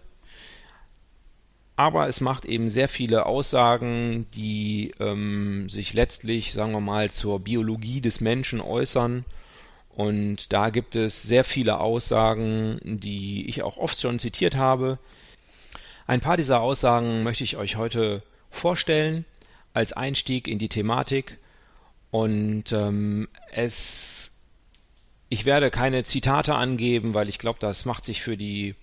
Aber 1.74 2.06
es 2.06 2.20
macht 2.20 2.44
eben 2.44 2.68
sehr 2.68 2.86
viele 2.86 3.26
Aussagen, 3.26 4.26
die 4.36 4.92
ähm, 5.00 5.68
sich 5.68 5.92
letztlich, 5.92 6.52
sagen 6.52 6.70
wir 6.70 6.80
mal, 6.80 7.10
zur 7.10 7.40
Biologie 7.40 8.00
des 8.00 8.20
Menschen 8.20 8.60
äußern 8.60 9.24
und 9.94 10.52
da 10.52 10.70
gibt 10.70 10.94
es 10.96 11.22
sehr 11.22 11.44
viele 11.44 11.80
Aussagen, 11.80 12.80
die 12.82 13.48
ich 13.48 13.62
auch 13.62 13.76
oft 13.76 13.98
schon 13.98 14.18
zitiert 14.18 14.56
habe. 14.56 14.98
Ein 16.06 16.20
paar 16.20 16.36
dieser 16.36 16.60
Aussagen 16.60 17.22
möchte 17.22 17.44
ich 17.44 17.56
euch 17.56 17.76
heute 17.76 18.22
vorstellen 18.50 19.24
als 19.74 19.92
Einstieg 19.92 20.48
in 20.48 20.58
die 20.58 20.68
Thematik. 20.68 21.38
Und 22.10 22.72
ähm, 22.72 23.28
es, 23.52 24.32
ich 25.28 25.44
werde 25.44 25.70
keine 25.70 26.02
Zitate 26.02 26.54
angeben, 26.54 27.14
weil 27.14 27.28
ich 27.28 27.38
glaube, 27.38 27.58
das 27.60 27.84
macht 27.84 28.04
sich 28.04 28.22
für 28.22 28.36
die 28.36 28.74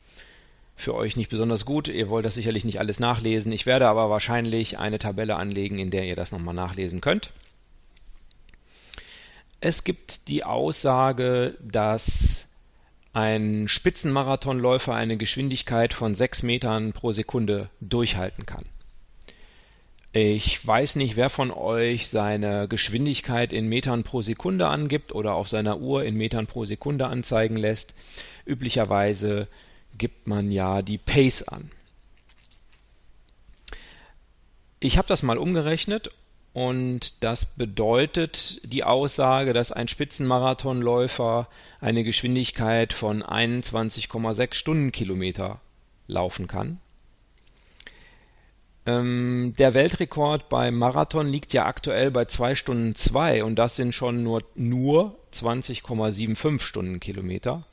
für 0.76 0.94
euch 0.94 1.16
nicht 1.16 1.32
besonders 1.32 1.66
gut. 1.66 1.88
Ihr 1.88 2.08
wollt 2.08 2.26
das 2.26 2.36
sicherlich 2.36 2.64
nicht 2.64 2.80
alles 2.80 3.00
nachlesen. 3.00 3.52
Ich 3.52 3.66
werde 3.66 3.88
aber 3.88 4.12
wahrscheinlich 4.12 4.78
eine 4.78 5.00
Tabelle 5.00 5.36
anlegen, 5.36 5.80
in 5.80 5.90
der 5.90 6.06
ihr 6.06 6.16
das 6.16 6.32
nochmal 6.32 6.54
nachlesen 6.54 7.02
könnt. 7.02 7.32
Es 9.60 9.84
gibt 9.84 10.28
die 10.28 10.44
Aussage, 10.44 11.58
dass 11.62 12.48
ein 13.14 13.68
Spitzenmarathonläufer 13.68 14.94
eine 14.94 15.18
Geschwindigkeit 15.18 15.94
von 15.94 16.14
6 16.14 16.44
Metern 16.44 16.94
pro 16.94 17.12
Sekunde 17.12 17.70
durchhalten 17.82 18.46
kann. 18.46 18.66
Ich 20.14 20.66
weiß 20.66 20.96
nicht, 20.96 21.16
wer 21.16 21.30
von 21.30 21.52
euch 21.52 22.08
seine 22.08 22.68
Geschwindigkeit 22.68 23.52
in 23.52 23.68
Metern 23.68 24.04
pro 24.04 24.22
Sekunde 24.22 24.68
angibt 24.68 25.14
oder 25.14 25.34
auf 25.34 25.48
seiner 25.48 25.80
Uhr 25.80 26.04
in 26.06 26.16
Metern 26.16 26.48
pro 26.48 26.66
Sekunde 26.66 27.08
anzeigen 27.08 27.58
lässt. 27.58 27.96
Üblicherweise 28.46 29.48
gibt 29.98 30.28
man 30.28 30.52
ja 30.52 30.82
die 30.84 31.00
Pace 31.00 31.44
an. 31.44 31.72
Ich 34.80 34.98
habe 35.00 35.08
das 35.08 35.24
mal 35.24 35.40
umgerechnet 35.40 36.12
und 36.58 37.24
das 37.24 37.46
bedeutet 37.46 38.62
die 38.64 38.84
Aussage, 38.84 39.54
dass 39.54 39.72
ein 39.72 39.88
Spitzenmarathonläufer 39.88 41.48
eine 41.82 42.04
Geschwindigkeit 42.04 42.94
von 42.94 43.22
21,6 43.22 44.56
Stundenkilometer 44.56 45.62
laufen 46.08 46.48
kann. 46.48 46.80
Ähm, 48.88 49.54
der 49.60 49.76
Weltrekord 49.76 50.50
beim 50.50 50.80
Marathon 50.80 51.28
liegt 51.28 51.54
ja 51.54 51.68
aktuell 51.68 52.10
bei 52.10 52.26
2 52.26 52.56
Stunden 52.56 52.96
2 52.96 53.44
und 53.44 53.56
das 53.58 53.76
sind 53.76 53.94
schon 53.94 54.24
nur, 54.24 54.42
nur 54.56 55.16
20,75 55.34 56.62
Stundenkilometer. 56.64 57.68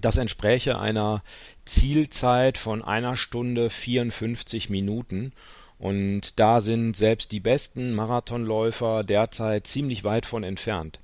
Das 0.00 0.16
entspräche 0.16 0.80
einer 0.80 1.22
Zielzeit 1.66 2.58
von 2.58 2.82
einer 2.82 3.14
Stunde 3.14 3.70
54 3.70 4.70
Minuten 4.70 5.32
und 5.78 6.38
da 6.38 6.60
sind 6.60 6.96
selbst 6.96 7.32
die 7.32 7.40
besten 7.40 7.94
Marathonläufer 7.94 9.04
derzeit 9.04 9.66
ziemlich 9.66 10.04
weit 10.04 10.26
von 10.26 10.42
entfernt. 10.42 11.00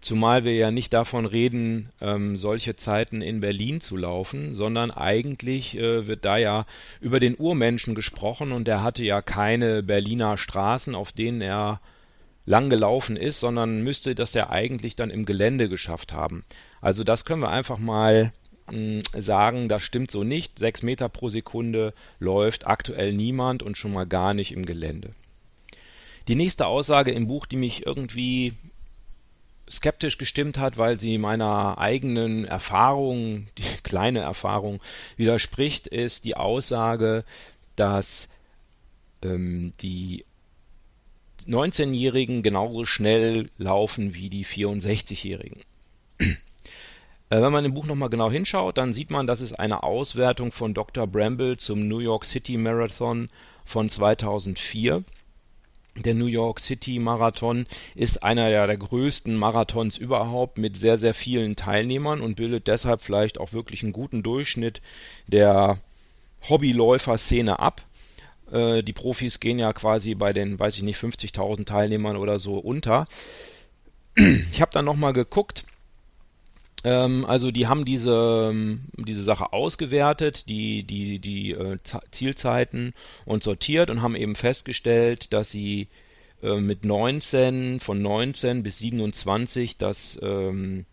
Zumal 0.00 0.42
wir 0.42 0.54
ja 0.54 0.72
nicht 0.72 0.92
davon 0.92 1.26
reden, 1.26 1.90
ähm, 2.00 2.36
solche 2.36 2.74
Zeiten 2.74 3.22
in 3.22 3.40
Berlin 3.40 3.80
zu 3.80 3.96
laufen, 3.96 4.56
sondern 4.56 4.90
eigentlich 4.90 5.76
äh, 5.78 6.08
wird 6.08 6.24
da 6.24 6.38
ja 6.38 6.66
über 7.00 7.20
den 7.20 7.36
Urmenschen 7.38 7.94
gesprochen 7.94 8.50
und 8.50 8.66
der 8.66 8.82
hatte 8.82 9.04
ja 9.04 9.22
keine 9.22 9.84
Berliner 9.84 10.38
Straßen, 10.38 10.96
auf 10.96 11.12
denen 11.12 11.40
er 11.40 11.80
lang 12.46 12.68
gelaufen 12.68 13.16
ist, 13.16 13.38
sondern 13.38 13.82
müsste 13.82 14.16
das 14.16 14.34
ja 14.34 14.50
eigentlich 14.50 14.96
dann 14.96 15.10
im 15.10 15.24
Gelände 15.24 15.68
geschafft 15.68 16.12
haben. 16.12 16.44
Also 16.80 17.04
das 17.04 17.24
können 17.24 17.42
wir 17.42 17.50
einfach 17.50 17.78
mal 17.78 18.32
sagen, 19.16 19.68
das 19.68 19.82
stimmt 19.82 20.10
so 20.10 20.24
nicht. 20.24 20.58
6 20.58 20.82
Meter 20.82 21.08
pro 21.08 21.28
Sekunde 21.28 21.94
läuft 22.18 22.66
aktuell 22.66 23.12
niemand 23.12 23.62
und 23.62 23.76
schon 23.76 23.92
mal 23.92 24.06
gar 24.06 24.34
nicht 24.34 24.52
im 24.52 24.66
Gelände. 24.66 25.10
Die 26.28 26.36
nächste 26.36 26.66
Aussage 26.66 27.10
im 27.10 27.26
Buch, 27.26 27.46
die 27.46 27.56
mich 27.56 27.86
irgendwie 27.86 28.54
skeptisch 29.68 30.18
gestimmt 30.18 30.58
hat, 30.58 30.78
weil 30.78 31.00
sie 31.00 31.18
meiner 31.18 31.78
eigenen 31.78 32.44
Erfahrung, 32.44 33.48
die 33.58 33.64
kleine 33.82 34.20
Erfahrung, 34.20 34.80
widerspricht, 35.16 35.86
ist 35.88 36.24
die 36.24 36.36
Aussage, 36.36 37.24
dass 37.76 38.28
ähm, 39.22 39.72
die 39.80 40.24
19-Jährigen 41.46 42.42
genauso 42.42 42.84
schnell 42.84 43.50
laufen 43.58 44.14
wie 44.14 44.30
die 44.30 44.44
64-Jährigen. 44.44 45.62
Äh, 47.32 47.40
wenn 47.40 47.52
man 47.52 47.64
im 47.64 47.72
Buch 47.72 47.86
nochmal 47.86 48.10
genau 48.10 48.30
hinschaut, 48.30 48.76
dann 48.76 48.92
sieht 48.92 49.10
man, 49.10 49.26
dass 49.26 49.40
es 49.40 49.54
eine 49.54 49.84
Auswertung 49.84 50.52
von 50.52 50.74
Dr. 50.74 51.06
Bramble 51.06 51.56
zum 51.56 51.88
New 51.88 52.00
York 52.00 52.26
City 52.26 52.58
Marathon 52.58 53.28
von 53.64 53.88
2004. 53.88 55.02
Der 55.96 56.14
New 56.14 56.26
York 56.26 56.60
City 56.60 56.98
Marathon 56.98 57.66
ist 57.94 58.22
einer 58.22 58.50
der, 58.50 58.76
größten 58.76 59.34
Marathons 59.34 59.96
überhaupt 59.96 60.58
mit 60.58 60.76
sehr, 60.76 60.98
sehr 60.98 61.14
vielen 61.14 61.56
Teilnehmern 61.56 62.20
und 62.20 62.36
bildet 62.36 62.66
deshalb 62.66 63.00
vielleicht 63.00 63.40
auch 63.40 63.54
wirklich 63.54 63.82
einen 63.82 63.94
guten 63.94 64.22
Durchschnitt 64.22 64.82
der 65.26 65.78
Hobbyläufer-Szene 66.50 67.58
ab. 67.58 67.80
Äh, 68.50 68.82
die 68.82 68.92
Profis 68.92 69.40
gehen 69.40 69.58
ja 69.58 69.72
quasi 69.72 70.14
bei 70.14 70.34
den, 70.34 70.58
weiß 70.58 70.76
ich 70.76 70.82
nicht, 70.82 70.98
50.000 70.98 71.64
Teilnehmern 71.64 72.18
oder 72.18 72.38
so 72.38 72.58
unter. 72.58 73.06
Ich 74.14 74.60
habe 74.60 74.72
dann 74.72 74.84
nochmal 74.84 75.14
geguckt, 75.14 75.64
also 76.90 77.50
die 77.50 77.68
haben 77.68 77.84
diese, 77.84 78.50
ähm, 78.50 78.86
diese 78.96 79.22
Sache 79.22 79.52
ausgewertet, 79.52 80.48
die, 80.48 80.82
die, 80.82 81.18
die 81.18 81.52
äh, 81.52 81.78
Zielzeiten 82.10 82.94
und 83.24 83.42
sortiert 83.42 83.88
und 83.88 84.02
haben 84.02 84.16
eben 84.16 84.34
festgestellt, 84.34 85.32
dass 85.32 85.50
sie 85.50 85.88
äh, 86.42 86.56
mit 86.56 86.84
19, 86.84 87.78
von 87.80 88.02
19 88.02 88.62
bis 88.62 88.78
27 88.78 89.78
das, 89.78 90.18
ähm, 90.22 90.84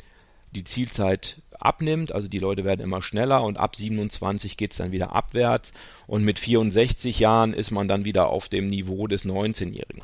die 0.52 0.64
Zielzeit 0.64 1.42
abnimmt, 1.60 2.12
also 2.12 2.28
die 2.30 2.40
Leute 2.40 2.64
werden 2.64 2.82
immer 2.82 3.02
schneller 3.02 3.44
und 3.44 3.58
ab 3.58 3.76
27 3.76 4.58
geht 4.58 4.72
es 4.72 4.78
dann 4.78 4.92
wieder 4.92 5.14
abwärts 5.14 5.74
und 6.08 6.24
mit 6.24 6.40
64 6.40 7.20
Jahren 7.20 7.54
ist 7.54 7.72
man 7.72 7.88
dann 7.88 8.06
wieder 8.06 8.28
auf 8.30 8.48
dem 8.48 8.68
Niveau 8.68 9.08
des 9.08 9.26
19-Jährigen. 9.26 10.04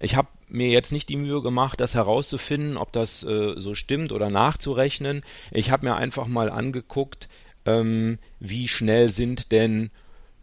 Ich 0.00 0.16
habe 0.16 0.28
mir 0.52 0.68
jetzt 0.68 0.92
nicht 0.92 1.08
die 1.08 1.16
Mühe 1.16 1.42
gemacht, 1.42 1.80
das 1.80 1.94
herauszufinden, 1.94 2.76
ob 2.76 2.92
das 2.92 3.24
äh, 3.24 3.54
so 3.56 3.74
stimmt 3.74 4.12
oder 4.12 4.30
nachzurechnen. 4.30 5.22
Ich 5.50 5.70
habe 5.70 5.86
mir 5.86 5.96
einfach 5.96 6.26
mal 6.26 6.50
angeguckt, 6.50 7.28
ähm, 7.64 8.18
wie 8.38 8.68
schnell 8.68 9.08
sind 9.08 9.50
denn 9.52 9.90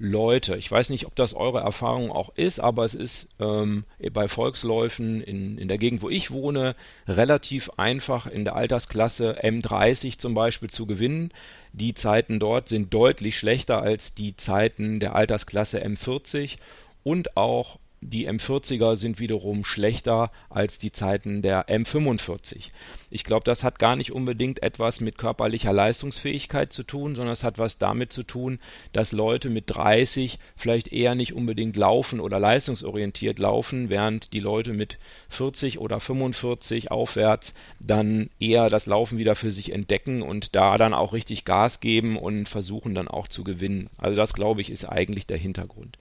Leute. 0.01 0.56
Ich 0.56 0.72
weiß 0.72 0.89
nicht, 0.92 1.06
ob 1.06 1.16
das 1.16 1.34
eure 1.34 1.60
Erfahrung 1.60 2.10
auch 2.10 2.30
ist, 2.36 2.60
aber 2.60 2.86
es 2.86 2.96
ist 2.96 3.28
ähm, 3.39 3.84
bei 4.13 4.30
Volksläufen 4.30 5.22
in, 5.22 5.58
in 5.58 5.68
der 5.68 5.78
Gegend, 5.78 6.01
wo 6.01 6.10
ich 6.10 6.32
wohne, 6.32 6.75
relativ 7.08 7.70
einfach 7.75 8.25
in 8.25 8.46
der 8.46 8.56
Altersklasse 8.56 9.44
M30 9.44 10.18
zum 10.18 10.34
Beispiel 10.34 10.70
zu 10.70 10.86
gewinnen. 10.86 11.32
Die 11.74 11.94
Zeiten 11.94 12.39
dort 12.39 12.70
sind 12.70 12.94
deutlich 12.94 13.38
schlechter 13.38 13.82
als 13.82 14.13
die 14.13 14.38
Zeiten 14.38 15.01
der 15.01 15.16
Altersklasse 15.16 15.84
M40 15.84 16.58
und 17.04 17.36
auch 17.36 17.78
die 18.01 18.29
M40er 18.29 18.96
sind 18.96 19.20
wiederum 19.20 19.65
schlechter 19.65 20.32
als 20.50 20.79
die 20.79 20.91
Zeiten 20.91 21.41
der 21.41 21.68
M45. 21.68 22.72
Ich 23.10 23.24
glaube, 23.24 23.44
das 23.44 23.63
hat 23.63 23.79
gar 23.79 23.96
nicht 23.96 24.12
unbedingt 24.12 24.63
etwas 24.63 25.01
mit 25.01 25.18
körperlicher 25.18 25.74
Leistungsfähigkeit 25.74 26.72
zu 26.72 26.84
tun, 26.84 27.15
sondern 27.15 27.34
es 27.34 27.44
hat 27.44 27.58
was 27.58 27.77
damit 27.77 28.13
zu 28.13 28.24
tun, 28.24 28.60
dass 28.94 29.12
Leute 29.12 29.50
mit 29.50 29.65
30 29.68 30.39
vielleicht 30.56 30.94
eher 30.94 31.15
nicht 31.15 31.34
unbedingt 31.34 31.75
laufen 31.75 32.20
oder 32.20 32.39
leistungsorientiert 32.39 33.39
laufen, 33.39 33.89
während 33.89 34.32
die 34.34 34.39
Leute 34.39 34.74
mit 34.74 34.98
40 35.29 35.79
oder 35.79 36.00
45 36.00 36.91
aufwärts 36.91 37.53
dann 37.79 38.29
eher 38.39 38.69
das 38.69 38.86
Laufen 38.86 39.17
wieder 39.17 39.36
für 39.36 39.52
sich 39.52 39.74
entdecken 39.74 40.21
und 40.21 40.56
da 40.56 40.78
dann 40.78 40.93
auch 40.93 41.13
richtig 41.13 41.45
Gas 41.45 41.80
geben 41.80 42.17
und 42.17 42.47
versuchen 42.47 42.95
dann 42.95 43.08
auch 43.08 43.28
zu 43.28 43.43
gewinnen. 43.43 43.89
Also 43.97 44.15
das 44.15 44.34
glaube 44.34 44.62
ich 44.62 44.69
ist 44.69 44.86
eigentlich 44.86 45.28
der 45.28 45.38
Hintergrund. 45.38 45.97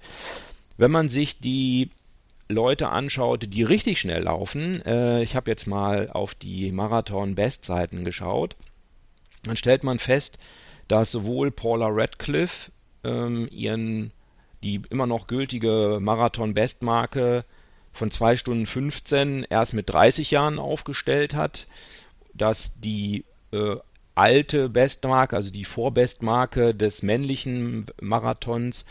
Wenn 0.79 0.91
man 0.91 1.09
sich 1.09 1.41
die 1.41 1.91
Leute 2.49 2.88
anschaut, 2.88 3.47
die 3.53 3.62
richtig 3.62 4.01
schnell 4.01 4.23
laufen, 4.23 4.81
äh, 4.87 5.23
ich 5.23 5.37
habe 5.37 5.51
jetzt 5.51 5.67
mal 5.67 6.09
auf 6.09 6.35
die 6.35 6.73
Marathon-Bestzeiten 6.73 8.05
geschaut, 8.05 8.57
dann 9.43 9.57
stellt 9.57 9.85
man 9.85 9.99
fest, 9.99 10.38
dass 10.87 11.11
sowohl 11.11 11.51
Paula 11.51 11.88
Radcliffe 11.91 12.71
ähm, 13.05 13.49
ihren 13.51 14.12
die 14.62 14.81
immer 14.91 15.07
noch 15.07 15.27
gültige 15.27 15.99
Marathon-Bestmarke 16.01 17.45
von 17.93 18.11
2 18.11 18.37
Stunden 18.37 18.67
15 18.67 19.47
erst 19.49 19.75
mit 19.75 19.91
30 19.91 20.31
Jahren 20.31 20.59
aufgestellt 20.59 21.35
hat, 21.35 21.67
dass 22.35 22.73
die 22.81 23.25
äh, 23.53 23.77
alte 24.14 24.69
Bestmarke, 24.69 25.37
also 25.37 25.51
die 25.51 25.64
Vorbestmarke 25.64 26.75
des 26.75 27.03
männlichen 27.03 27.87
Marathons 28.01 28.85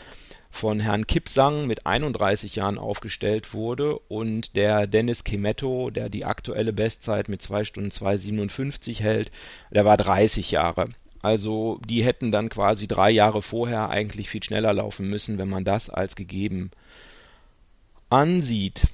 von 0.50 0.80
Herrn 0.80 1.06
Kipsang 1.06 1.66
mit 1.66 1.86
31 1.86 2.56
Jahren 2.56 2.78
aufgestellt 2.78 3.54
wurde 3.54 3.98
und 4.08 4.56
der 4.56 4.86
Dennis 4.86 5.24
Kimetto, 5.24 5.90
der 5.90 6.08
die 6.08 6.24
aktuelle 6.24 6.72
Bestzeit 6.72 7.28
mit 7.28 7.42
2 7.42 7.64
Stunden 7.64 7.90
2,57 7.90 9.00
hält, 9.00 9.30
der 9.70 9.84
war 9.84 9.96
30 9.96 10.50
Jahre. 10.50 10.88
Also 11.20 11.80
die 11.86 12.04
hätten 12.04 12.32
dann 12.32 12.48
quasi 12.48 12.86
drei 12.86 13.10
Jahre 13.10 13.42
vorher 13.42 13.90
eigentlich 13.90 14.28
viel 14.28 14.42
schneller 14.42 14.72
laufen 14.72 15.08
müssen, 15.08 15.38
wenn 15.38 15.48
man 15.48 15.64
das 15.64 15.90
als 15.90 16.16
gegeben 16.16 16.70
ansieht. 18.10 18.86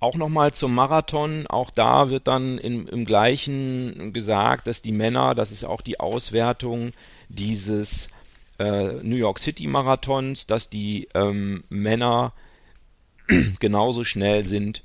Auch 0.00 0.14
nochmal 0.14 0.54
zum 0.54 0.74
Marathon, 0.74 1.46
auch 1.48 1.70
da 1.70 2.10
wird 2.10 2.28
dann 2.28 2.58
im, 2.58 2.86
im 2.86 3.04
gleichen 3.04 4.12
gesagt, 4.12 4.68
dass 4.68 4.80
die 4.80 4.92
Männer, 4.92 5.34
das 5.34 5.50
ist 5.50 5.64
auch 5.64 5.80
die 5.80 5.98
Auswertung 5.98 6.92
dieses 7.28 8.08
äh, 8.58 8.92
New 9.02 9.16
York 9.16 9.38
City 9.38 9.66
Marathons, 9.66 10.46
dass 10.46 10.70
die 10.70 11.08
ähm, 11.14 11.64
Männer 11.68 12.32
genauso 13.60 14.04
schnell 14.04 14.44
sind 14.44 14.82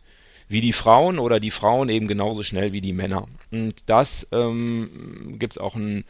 wie 0.47 0.61
die 0.61 0.73
Frauen 0.73 1.19
oder 1.19 1.39
die 1.39 1.51
Frauen 1.51 1.89
eben 1.89 2.07
genauso 2.07 2.43
schnell 2.43 2.73
wie 2.73 2.81
die 2.81 2.93
Männer. 2.93 3.27
Und 3.51 3.75
das 3.87 4.27
ähm, 4.31 5.37
gibt 5.39 5.53
es 5.53 5.57
auch 5.57 5.75
ein 5.75 6.05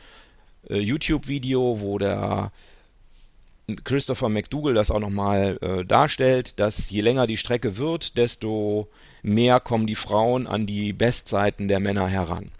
äh, 0.69 0.77
YouTube-Video, 0.79 1.79
wo 1.79 1.97
der 1.97 2.51
Christopher 3.83 4.29
McDougall 4.29 4.73
das 4.73 4.91
auch 4.91 4.99
nochmal 4.99 5.57
äh, 5.61 5.85
darstellt, 5.85 6.59
dass 6.59 6.89
je 6.89 7.01
länger 7.01 7.27
die 7.27 7.37
Strecke 7.37 7.77
wird, 7.77 8.17
desto 8.17 8.89
mehr 9.21 9.59
kommen 9.59 9.87
die 9.87 9.95
Frauen 9.95 10.47
an 10.47 10.65
die 10.65 10.91
Bestzeiten 10.91 11.67
der 11.67 11.79
Männer 11.79 12.07
heran. 12.07 12.51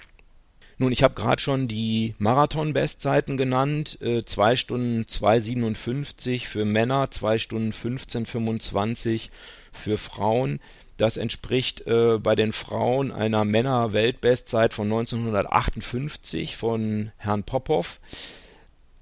Nun, 0.84 0.92
ich 0.92 1.02
habe 1.02 1.14
gerade 1.14 1.42
schon 1.42 1.70
die 1.70 2.14
Marathon-Bestzeiten 2.18 3.38
genannt. 3.38 4.02
Äh, 4.02 4.26
2 4.26 4.58
Stunden 4.58 5.04
2,57 5.04 6.46
für 6.46 6.66
Männer, 6.66 7.10
2 7.10 7.38
Stunden 7.38 7.72
15,25 7.72 9.30
für 9.72 9.98
Frauen. 9.98 10.60
Das 10.98 11.16
entspricht 11.16 11.88
äh, 11.88 12.20
bei 12.20 12.36
den 12.36 12.52
Frauen 12.52 13.14
einer 13.14 13.46
Männer-Weltbestzeit 13.46 14.74
von 14.74 14.88
1958 14.88 16.58
von 16.58 17.14
Herrn 17.16 17.44
Popov. 17.44 18.02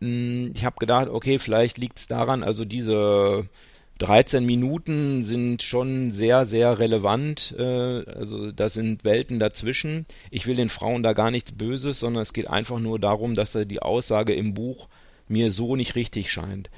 Hm, 0.02 0.52
ich 0.56 0.64
habe 0.64 0.76
gedacht, 0.78 1.08
okay, 1.08 1.40
vielleicht 1.40 1.80
liegt 1.80 1.98
es 1.98 2.06
daran, 2.06 2.44
also 2.44 2.64
diese 2.64 3.50
13 4.02 4.44
Minuten 4.44 5.24
sind 5.24 5.62
schon 5.62 6.10
sehr, 6.10 6.48
sehr 6.48 6.80
relevant. 6.80 7.54
Äh, 7.56 7.64
also 7.64 8.52
da 8.52 8.68
sind 8.68 9.04
Welten 9.04 9.38
dazwischen. 9.38 10.08
Ich 10.32 10.48
will 10.48 10.56
den 10.56 10.70
Frauen 10.70 11.04
da 11.04 11.14
gar 11.14 11.30
nichts 11.30 11.52
Böses, 11.52 12.00
sondern 12.00 12.24
es 12.24 12.34
geht 12.34 12.50
einfach 12.50 12.80
nur 12.80 12.98
darum, 12.98 13.36
dass 13.36 13.52
die 13.54 13.82
Aussage 13.82 14.34
im 14.34 14.56
Buch 14.56 14.88
mir 15.28 15.52
so 15.52 15.76
nicht 15.76 15.96
richtig 15.96 16.32
scheint. 16.32 16.72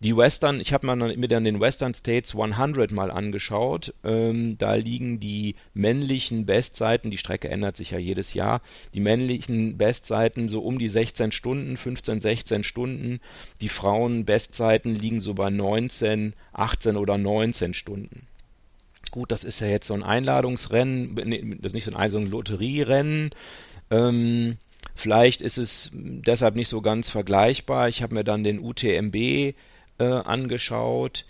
Die 0.00 0.16
Western, 0.16 0.60
ich 0.60 0.72
habe 0.72 0.86
mir 0.94 1.28
dann 1.28 1.42
den 1.42 1.58
Western 1.58 1.92
States 1.92 2.36
100 2.36 2.92
mal 2.92 3.10
angeschaut. 3.10 3.92
Ähm, 4.04 4.56
da 4.56 4.74
liegen 4.74 5.18
die 5.18 5.56
männlichen 5.74 6.46
Bestzeiten, 6.46 7.10
die 7.10 7.18
Strecke 7.18 7.48
ändert 7.48 7.76
sich 7.76 7.90
ja 7.90 7.98
jedes 7.98 8.32
Jahr, 8.32 8.62
die 8.94 9.00
männlichen 9.00 9.76
Bestzeiten 9.76 10.48
so 10.48 10.60
um 10.60 10.78
die 10.78 10.88
16 10.88 11.32
Stunden, 11.32 11.76
15, 11.76 12.20
16 12.20 12.62
Stunden. 12.62 13.20
Die 13.60 13.68
Frauen 13.68 14.24
Bestzeiten 14.24 14.94
liegen 14.94 15.18
so 15.18 15.34
bei 15.34 15.50
19, 15.50 16.34
18 16.52 16.96
oder 16.96 17.18
19 17.18 17.74
Stunden. 17.74 18.28
Gut, 19.10 19.32
das 19.32 19.42
ist 19.42 19.58
ja 19.58 19.66
jetzt 19.66 19.88
so 19.88 19.94
ein 19.94 20.04
Einladungsrennen, 20.04 21.58
das 21.60 21.70
ist 21.70 21.74
nicht 21.74 21.84
so 21.84 21.94
ein, 21.94 22.10
so 22.12 22.18
ein 22.18 22.30
Lotterierennen. 22.30 23.30
Ähm, 23.90 24.58
vielleicht 24.94 25.40
ist 25.40 25.58
es 25.58 25.90
deshalb 25.92 26.54
nicht 26.54 26.68
so 26.68 26.82
ganz 26.82 27.10
vergleichbar. 27.10 27.88
Ich 27.88 28.00
habe 28.02 28.14
mir 28.14 28.22
dann 28.22 28.44
den 28.44 28.60
UTMB 28.60 29.56
äh, 29.98 30.04
angeschaut, 30.04 31.24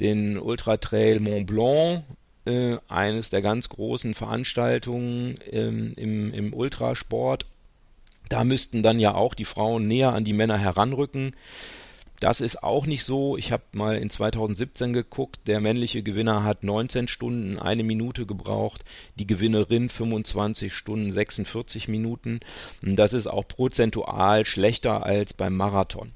den 0.00 0.38
Ultra 0.38 0.76
Trail 0.76 1.20
Mont 1.20 1.46
Blanc, 1.46 2.04
äh, 2.44 2.76
eines 2.88 3.30
der 3.30 3.42
ganz 3.42 3.68
großen 3.68 4.14
Veranstaltungen 4.14 5.38
ähm, 5.50 5.92
im, 5.96 6.32
im 6.32 6.54
Ultrasport. 6.54 7.46
Da 8.28 8.44
müssten 8.44 8.82
dann 8.82 8.98
ja 8.98 9.14
auch 9.14 9.34
die 9.34 9.44
Frauen 9.44 9.86
näher 9.86 10.12
an 10.12 10.24
die 10.24 10.32
Männer 10.32 10.58
heranrücken. 10.58 11.36
Das 12.22 12.40
ist 12.40 12.62
auch 12.62 12.86
nicht 12.86 13.04
so. 13.04 13.36
Ich 13.36 13.50
habe 13.50 13.64
mal 13.72 13.96
in 13.96 14.08
2017 14.08 14.92
geguckt. 14.92 15.40
Der 15.48 15.60
männliche 15.60 16.04
Gewinner 16.04 16.44
hat 16.44 16.62
19 16.62 17.08
Stunden, 17.08 17.58
eine 17.58 17.82
Minute 17.82 18.26
gebraucht. 18.26 18.84
Die 19.16 19.26
Gewinnerin 19.26 19.88
25 19.88 20.72
Stunden, 20.72 21.10
46 21.10 21.88
Minuten. 21.88 22.38
Das 22.80 23.12
ist 23.12 23.26
auch 23.26 23.46
prozentual 23.48 24.46
schlechter 24.46 25.04
als 25.04 25.34
beim 25.34 25.56
Marathon. 25.56 26.12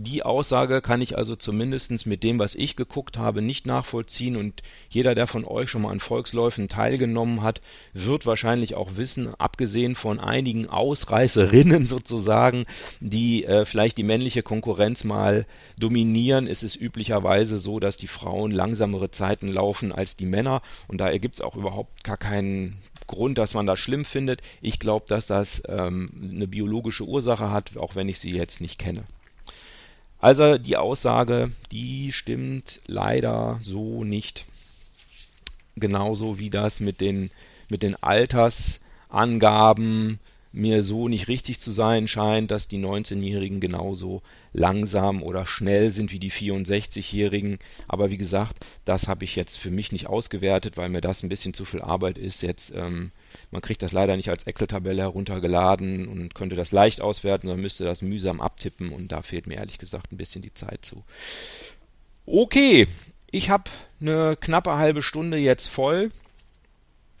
Die 0.00 0.22
Aussage 0.22 0.80
kann 0.80 1.02
ich 1.02 1.18
also 1.18 1.34
zumindest 1.34 2.06
mit 2.06 2.22
dem, 2.22 2.38
was 2.38 2.54
ich 2.54 2.76
geguckt 2.76 3.18
habe, 3.18 3.42
nicht 3.42 3.66
nachvollziehen 3.66 4.36
und 4.36 4.62
jeder, 4.88 5.14
der 5.16 5.26
von 5.26 5.44
euch 5.44 5.70
schon 5.70 5.82
mal 5.82 5.90
an 5.90 5.98
Volksläufen 5.98 6.68
teilgenommen 6.68 7.42
hat, 7.42 7.60
wird 7.94 8.24
wahrscheinlich 8.24 8.76
auch 8.76 8.96
wissen, 8.96 9.34
abgesehen 9.34 9.96
von 9.96 10.20
einigen 10.20 10.68
Ausreißerinnen 10.68 11.86
sozusagen, 11.88 12.64
die 13.00 13.44
äh, 13.44 13.64
vielleicht 13.64 13.98
die 13.98 14.04
männliche 14.04 14.42
Konkurrenz 14.42 15.02
mal 15.02 15.46
dominieren, 15.78 16.46
ist 16.46 16.62
es 16.62 16.76
üblicherweise 16.76 17.58
so, 17.58 17.80
dass 17.80 17.96
die 17.96 18.06
Frauen 18.06 18.52
langsamere 18.52 19.10
Zeiten 19.10 19.48
laufen 19.48 19.90
als 19.90 20.16
die 20.16 20.26
Männer 20.26 20.62
und 20.86 20.98
da 20.98 21.10
ergibt 21.10 21.34
es 21.34 21.40
auch 21.40 21.56
überhaupt 21.56 22.04
gar 22.04 22.16
keinen 22.16 22.78
Grund, 23.08 23.38
dass 23.38 23.54
man 23.54 23.66
das 23.66 23.80
schlimm 23.80 24.04
findet. 24.04 24.42
Ich 24.60 24.78
glaube, 24.78 25.06
dass 25.08 25.26
das 25.26 25.62
ähm, 25.66 26.30
eine 26.30 26.46
biologische 26.46 27.04
Ursache 27.04 27.50
hat, 27.50 27.76
auch 27.76 27.96
wenn 27.96 28.08
ich 28.08 28.20
sie 28.20 28.30
jetzt 28.30 28.60
nicht 28.60 28.78
kenne. 28.78 29.04
Also 30.20 30.58
die 30.58 30.76
Aussage, 30.76 31.52
die 31.70 32.10
stimmt 32.12 32.80
leider 32.86 33.58
so 33.60 34.02
nicht. 34.04 34.46
Genauso 35.76 36.38
wie 36.38 36.50
das 36.50 36.80
mit 36.80 37.00
den, 37.00 37.30
mit 37.68 37.84
den 37.84 37.94
Altersangaben 38.02 40.18
mir 40.50 40.82
so 40.82 41.08
nicht 41.08 41.28
richtig 41.28 41.60
zu 41.60 41.70
sein 41.70 42.08
scheint, 42.08 42.50
dass 42.50 42.68
die 42.68 42.78
19-Jährigen 42.78 43.60
genauso 43.60 44.22
langsam 44.52 45.22
oder 45.22 45.46
schnell 45.46 45.92
sind 45.92 46.10
wie 46.10 46.18
die 46.18 46.32
64-Jährigen. 46.32 47.60
Aber 47.86 48.10
wie 48.10 48.16
gesagt, 48.16 48.66
das 48.84 49.06
habe 49.06 49.22
ich 49.24 49.36
jetzt 49.36 49.56
für 49.56 49.70
mich 49.70 49.92
nicht 49.92 50.08
ausgewertet, 50.08 50.76
weil 50.76 50.88
mir 50.88 51.00
das 51.00 51.22
ein 51.22 51.28
bisschen 51.28 51.54
zu 51.54 51.64
viel 51.64 51.82
Arbeit 51.82 52.18
ist. 52.18 52.42
Jetzt, 52.42 52.74
ähm, 52.74 53.12
man 53.50 53.62
kriegt 53.62 53.82
das 53.82 53.92
leider 53.92 54.16
nicht 54.16 54.28
als 54.28 54.44
Excel-Tabelle 54.44 55.02
heruntergeladen 55.02 56.08
und 56.08 56.34
könnte 56.34 56.56
das 56.56 56.72
leicht 56.72 57.00
auswerten, 57.00 57.46
sondern 57.46 57.62
müsste 57.62 57.84
das 57.84 58.02
mühsam 58.02 58.40
abtippen 58.40 58.90
und 58.90 59.12
da 59.12 59.22
fehlt 59.22 59.46
mir 59.46 59.56
ehrlich 59.56 59.78
gesagt 59.78 60.12
ein 60.12 60.16
bisschen 60.18 60.42
die 60.42 60.54
Zeit 60.54 60.84
zu. 60.84 61.04
Okay, 62.26 62.86
ich 63.30 63.50
habe 63.50 63.70
eine 64.00 64.36
knappe 64.36 64.76
halbe 64.76 65.02
Stunde 65.02 65.38
jetzt 65.38 65.66
voll 65.66 66.10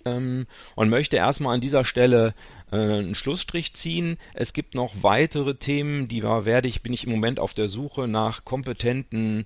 ähm, 0.04 0.46
und 0.74 0.88
möchte 0.88 1.16
erstmal 1.16 1.54
an 1.54 1.60
dieser 1.60 1.84
Stelle 1.84 2.34
äh, 2.70 2.76
einen 2.76 3.14
Schlussstrich 3.14 3.74
ziehen. 3.74 4.18
Es 4.34 4.52
gibt 4.52 4.74
noch 4.74 4.94
weitere 5.02 5.54
Themen, 5.54 6.08
die 6.08 6.22
war, 6.22 6.44
werde 6.44 6.68
ich, 6.68 6.82
bin 6.82 6.92
ich 6.92 7.04
im 7.04 7.10
Moment 7.10 7.40
auf 7.40 7.54
der 7.54 7.68
Suche 7.68 8.08
nach 8.08 8.44
kompetenten 8.44 9.44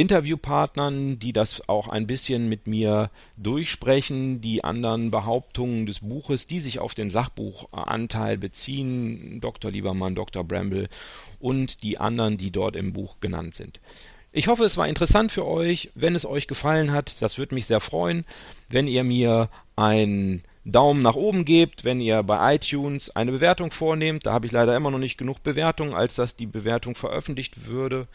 Interviewpartnern, 0.00 1.18
die 1.18 1.34
das 1.34 1.68
auch 1.68 1.88
ein 1.88 2.06
bisschen 2.06 2.48
mit 2.48 2.66
mir 2.66 3.10
durchsprechen, 3.36 4.40
die 4.40 4.64
anderen 4.64 5.10
Behauptungen 5.10 5.84
des 5.84 6.00
Buches, 6.00 6.46
die 6.46 6.58
sich 6.58 6.78
auf 6.78 6.94
den 6.94 7.10
Sachbuchanteil 7.10 8.38
beziehen, 8.38 9.42
Dr. 9.42 9.70
Liebermann, 9.70 10.14
Dr. 10.14 10.42
Bramble 10.42 10.88
und 11.38 11.82
die 11.82 11.98
anderen, 11.98 12.38
die 12.38 12.50
dort 12.50 12.76
im 12.76 12.94
Buch 12.94 13.16
genannt 13.20 13.56
sind. 13.56 13.78
Ich 14.32 14.48
hoffe, 14.48 14.64
es 14.64 14.78
war 14.78 14.88
interessant 14.88 15.32
für 15.32 15.44
euch. 15.44 15.90
Wenn 15.94 16.14
es 16.14 16.24
euch 16.24 16.46
gefallen 16.46 16.92
hat, 16.92 17.20
das 17.20 17.36
würde 17.36 17.54
mich 17.54 17.66
sehr 17.66 17.80
freuen, 17.80 18.24
wenn 18.70 18.86
ihr 18.88 19.04
mir 19.04 19.50
einen 19.76 20.44
Daumen 20.64 21.02
nach 21.02 21.16
oben 21.16 21.44
gebt, 21.44 21.84
wenn 21.84 22.00
ihr 22.00 22.22
bei 22.22 22.54
iTunes 22.54 23.14
eine 23.14 23.32
Bewertung 23.32 23.70
vornehmt. 23.70 24.24
Da 24.24 24.32
habe 24.32 24.46
ich 24.46 24.52
leider 24.52 24.76
immer 24.76 24.90
noch 24.90 24.98
nicht 24.98 25.18
genug 25.18 25.42
Bewertungen, 25.42 25.94
als 25.94 26.14
dass 26.14 26.36
die 26.36 26.46
Bewertung 26.46 26.94
veröffentlicht 26.94 27.66
würde. 27.66 28.08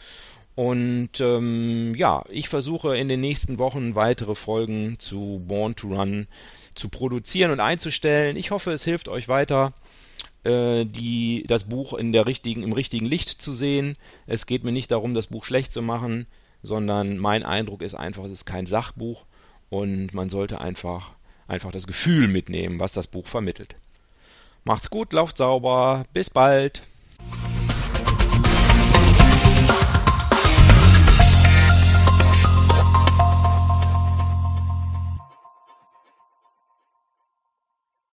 Und 0.56 1.20
ähm, 1.20 1.94
ja, 1.94 2.24
ich 2.30 2.48
versuche 2.48 2.96
in 2.96 3.08
den 3.08 3.20
nächsten 3.20 3.58
Wochen 3.58 3.94
weitere 3.94 4.34
Folgen 4.34 4.98
zu 4.98 5.42
Born 5.46 5.76
to 5.76 5.88
Run 5.88 6.26
zu 6.74 6.88
produzieren 6.88 7.50
und 7.50 7.60
einzustellen. 7.60 8.36
Ich 8.36 8.50
hoffe, 8.50 8.72
es 8.72 8.82
hilft 8.82 9.08
euch 9.08 9.28
weiter, 9.28 9.74
äh, 10.44 10.86
die, 10.86 11.44
das 11.46 11.64
Buch 11.64 11.92
in 11.92 12.10
der 12.10 12.24
richtigen, 12.24 12.62
im 12.62 12.72
richtigen 12.72 13.04
Licht 13.04 13.28
zu 13.28 13.52
sehen. 13.52 13.96
Es 14.26 14.46
geht 14.46 14.64
mir 14.64 14.72
nicht 14.72 14.90
darum, 14.90 15.12
das 15.12 15.26
Buch 15.26 15.44
schlecht 15.44 15.74
zu 15.74 15.82
machen, 15.82 16.26
sondern 16.62 17.18
mein 17.18 17.42
Eindruck 17.42 17.82
ist 17.82 17.94
einfach, 17.94 18.24
es 18.24 18.32
ist 18.32 18.46
kein 18.46 18.66
Sachbuch 18.66 19.26
und 19.68 20.14
man 20.14 20.30
sollte 20.30 20.60
einfach, 20.62 21.10
einfach 21.48 21.70
das 21.70 21.86
Gefühl 21.86 22.28
mitnehmen, 22.28 22.80
was 22.80 22.92
das 22.92 23.08
Buch 23.08 23.26
vermittelt. 23.26 23.74
Macht's 24.64 24.88
gut, 24.88 25.12
lauft 25.12 25.36
sauber, 25.36 26.04
bis 26.14 26.30
bald. 26.30 26.82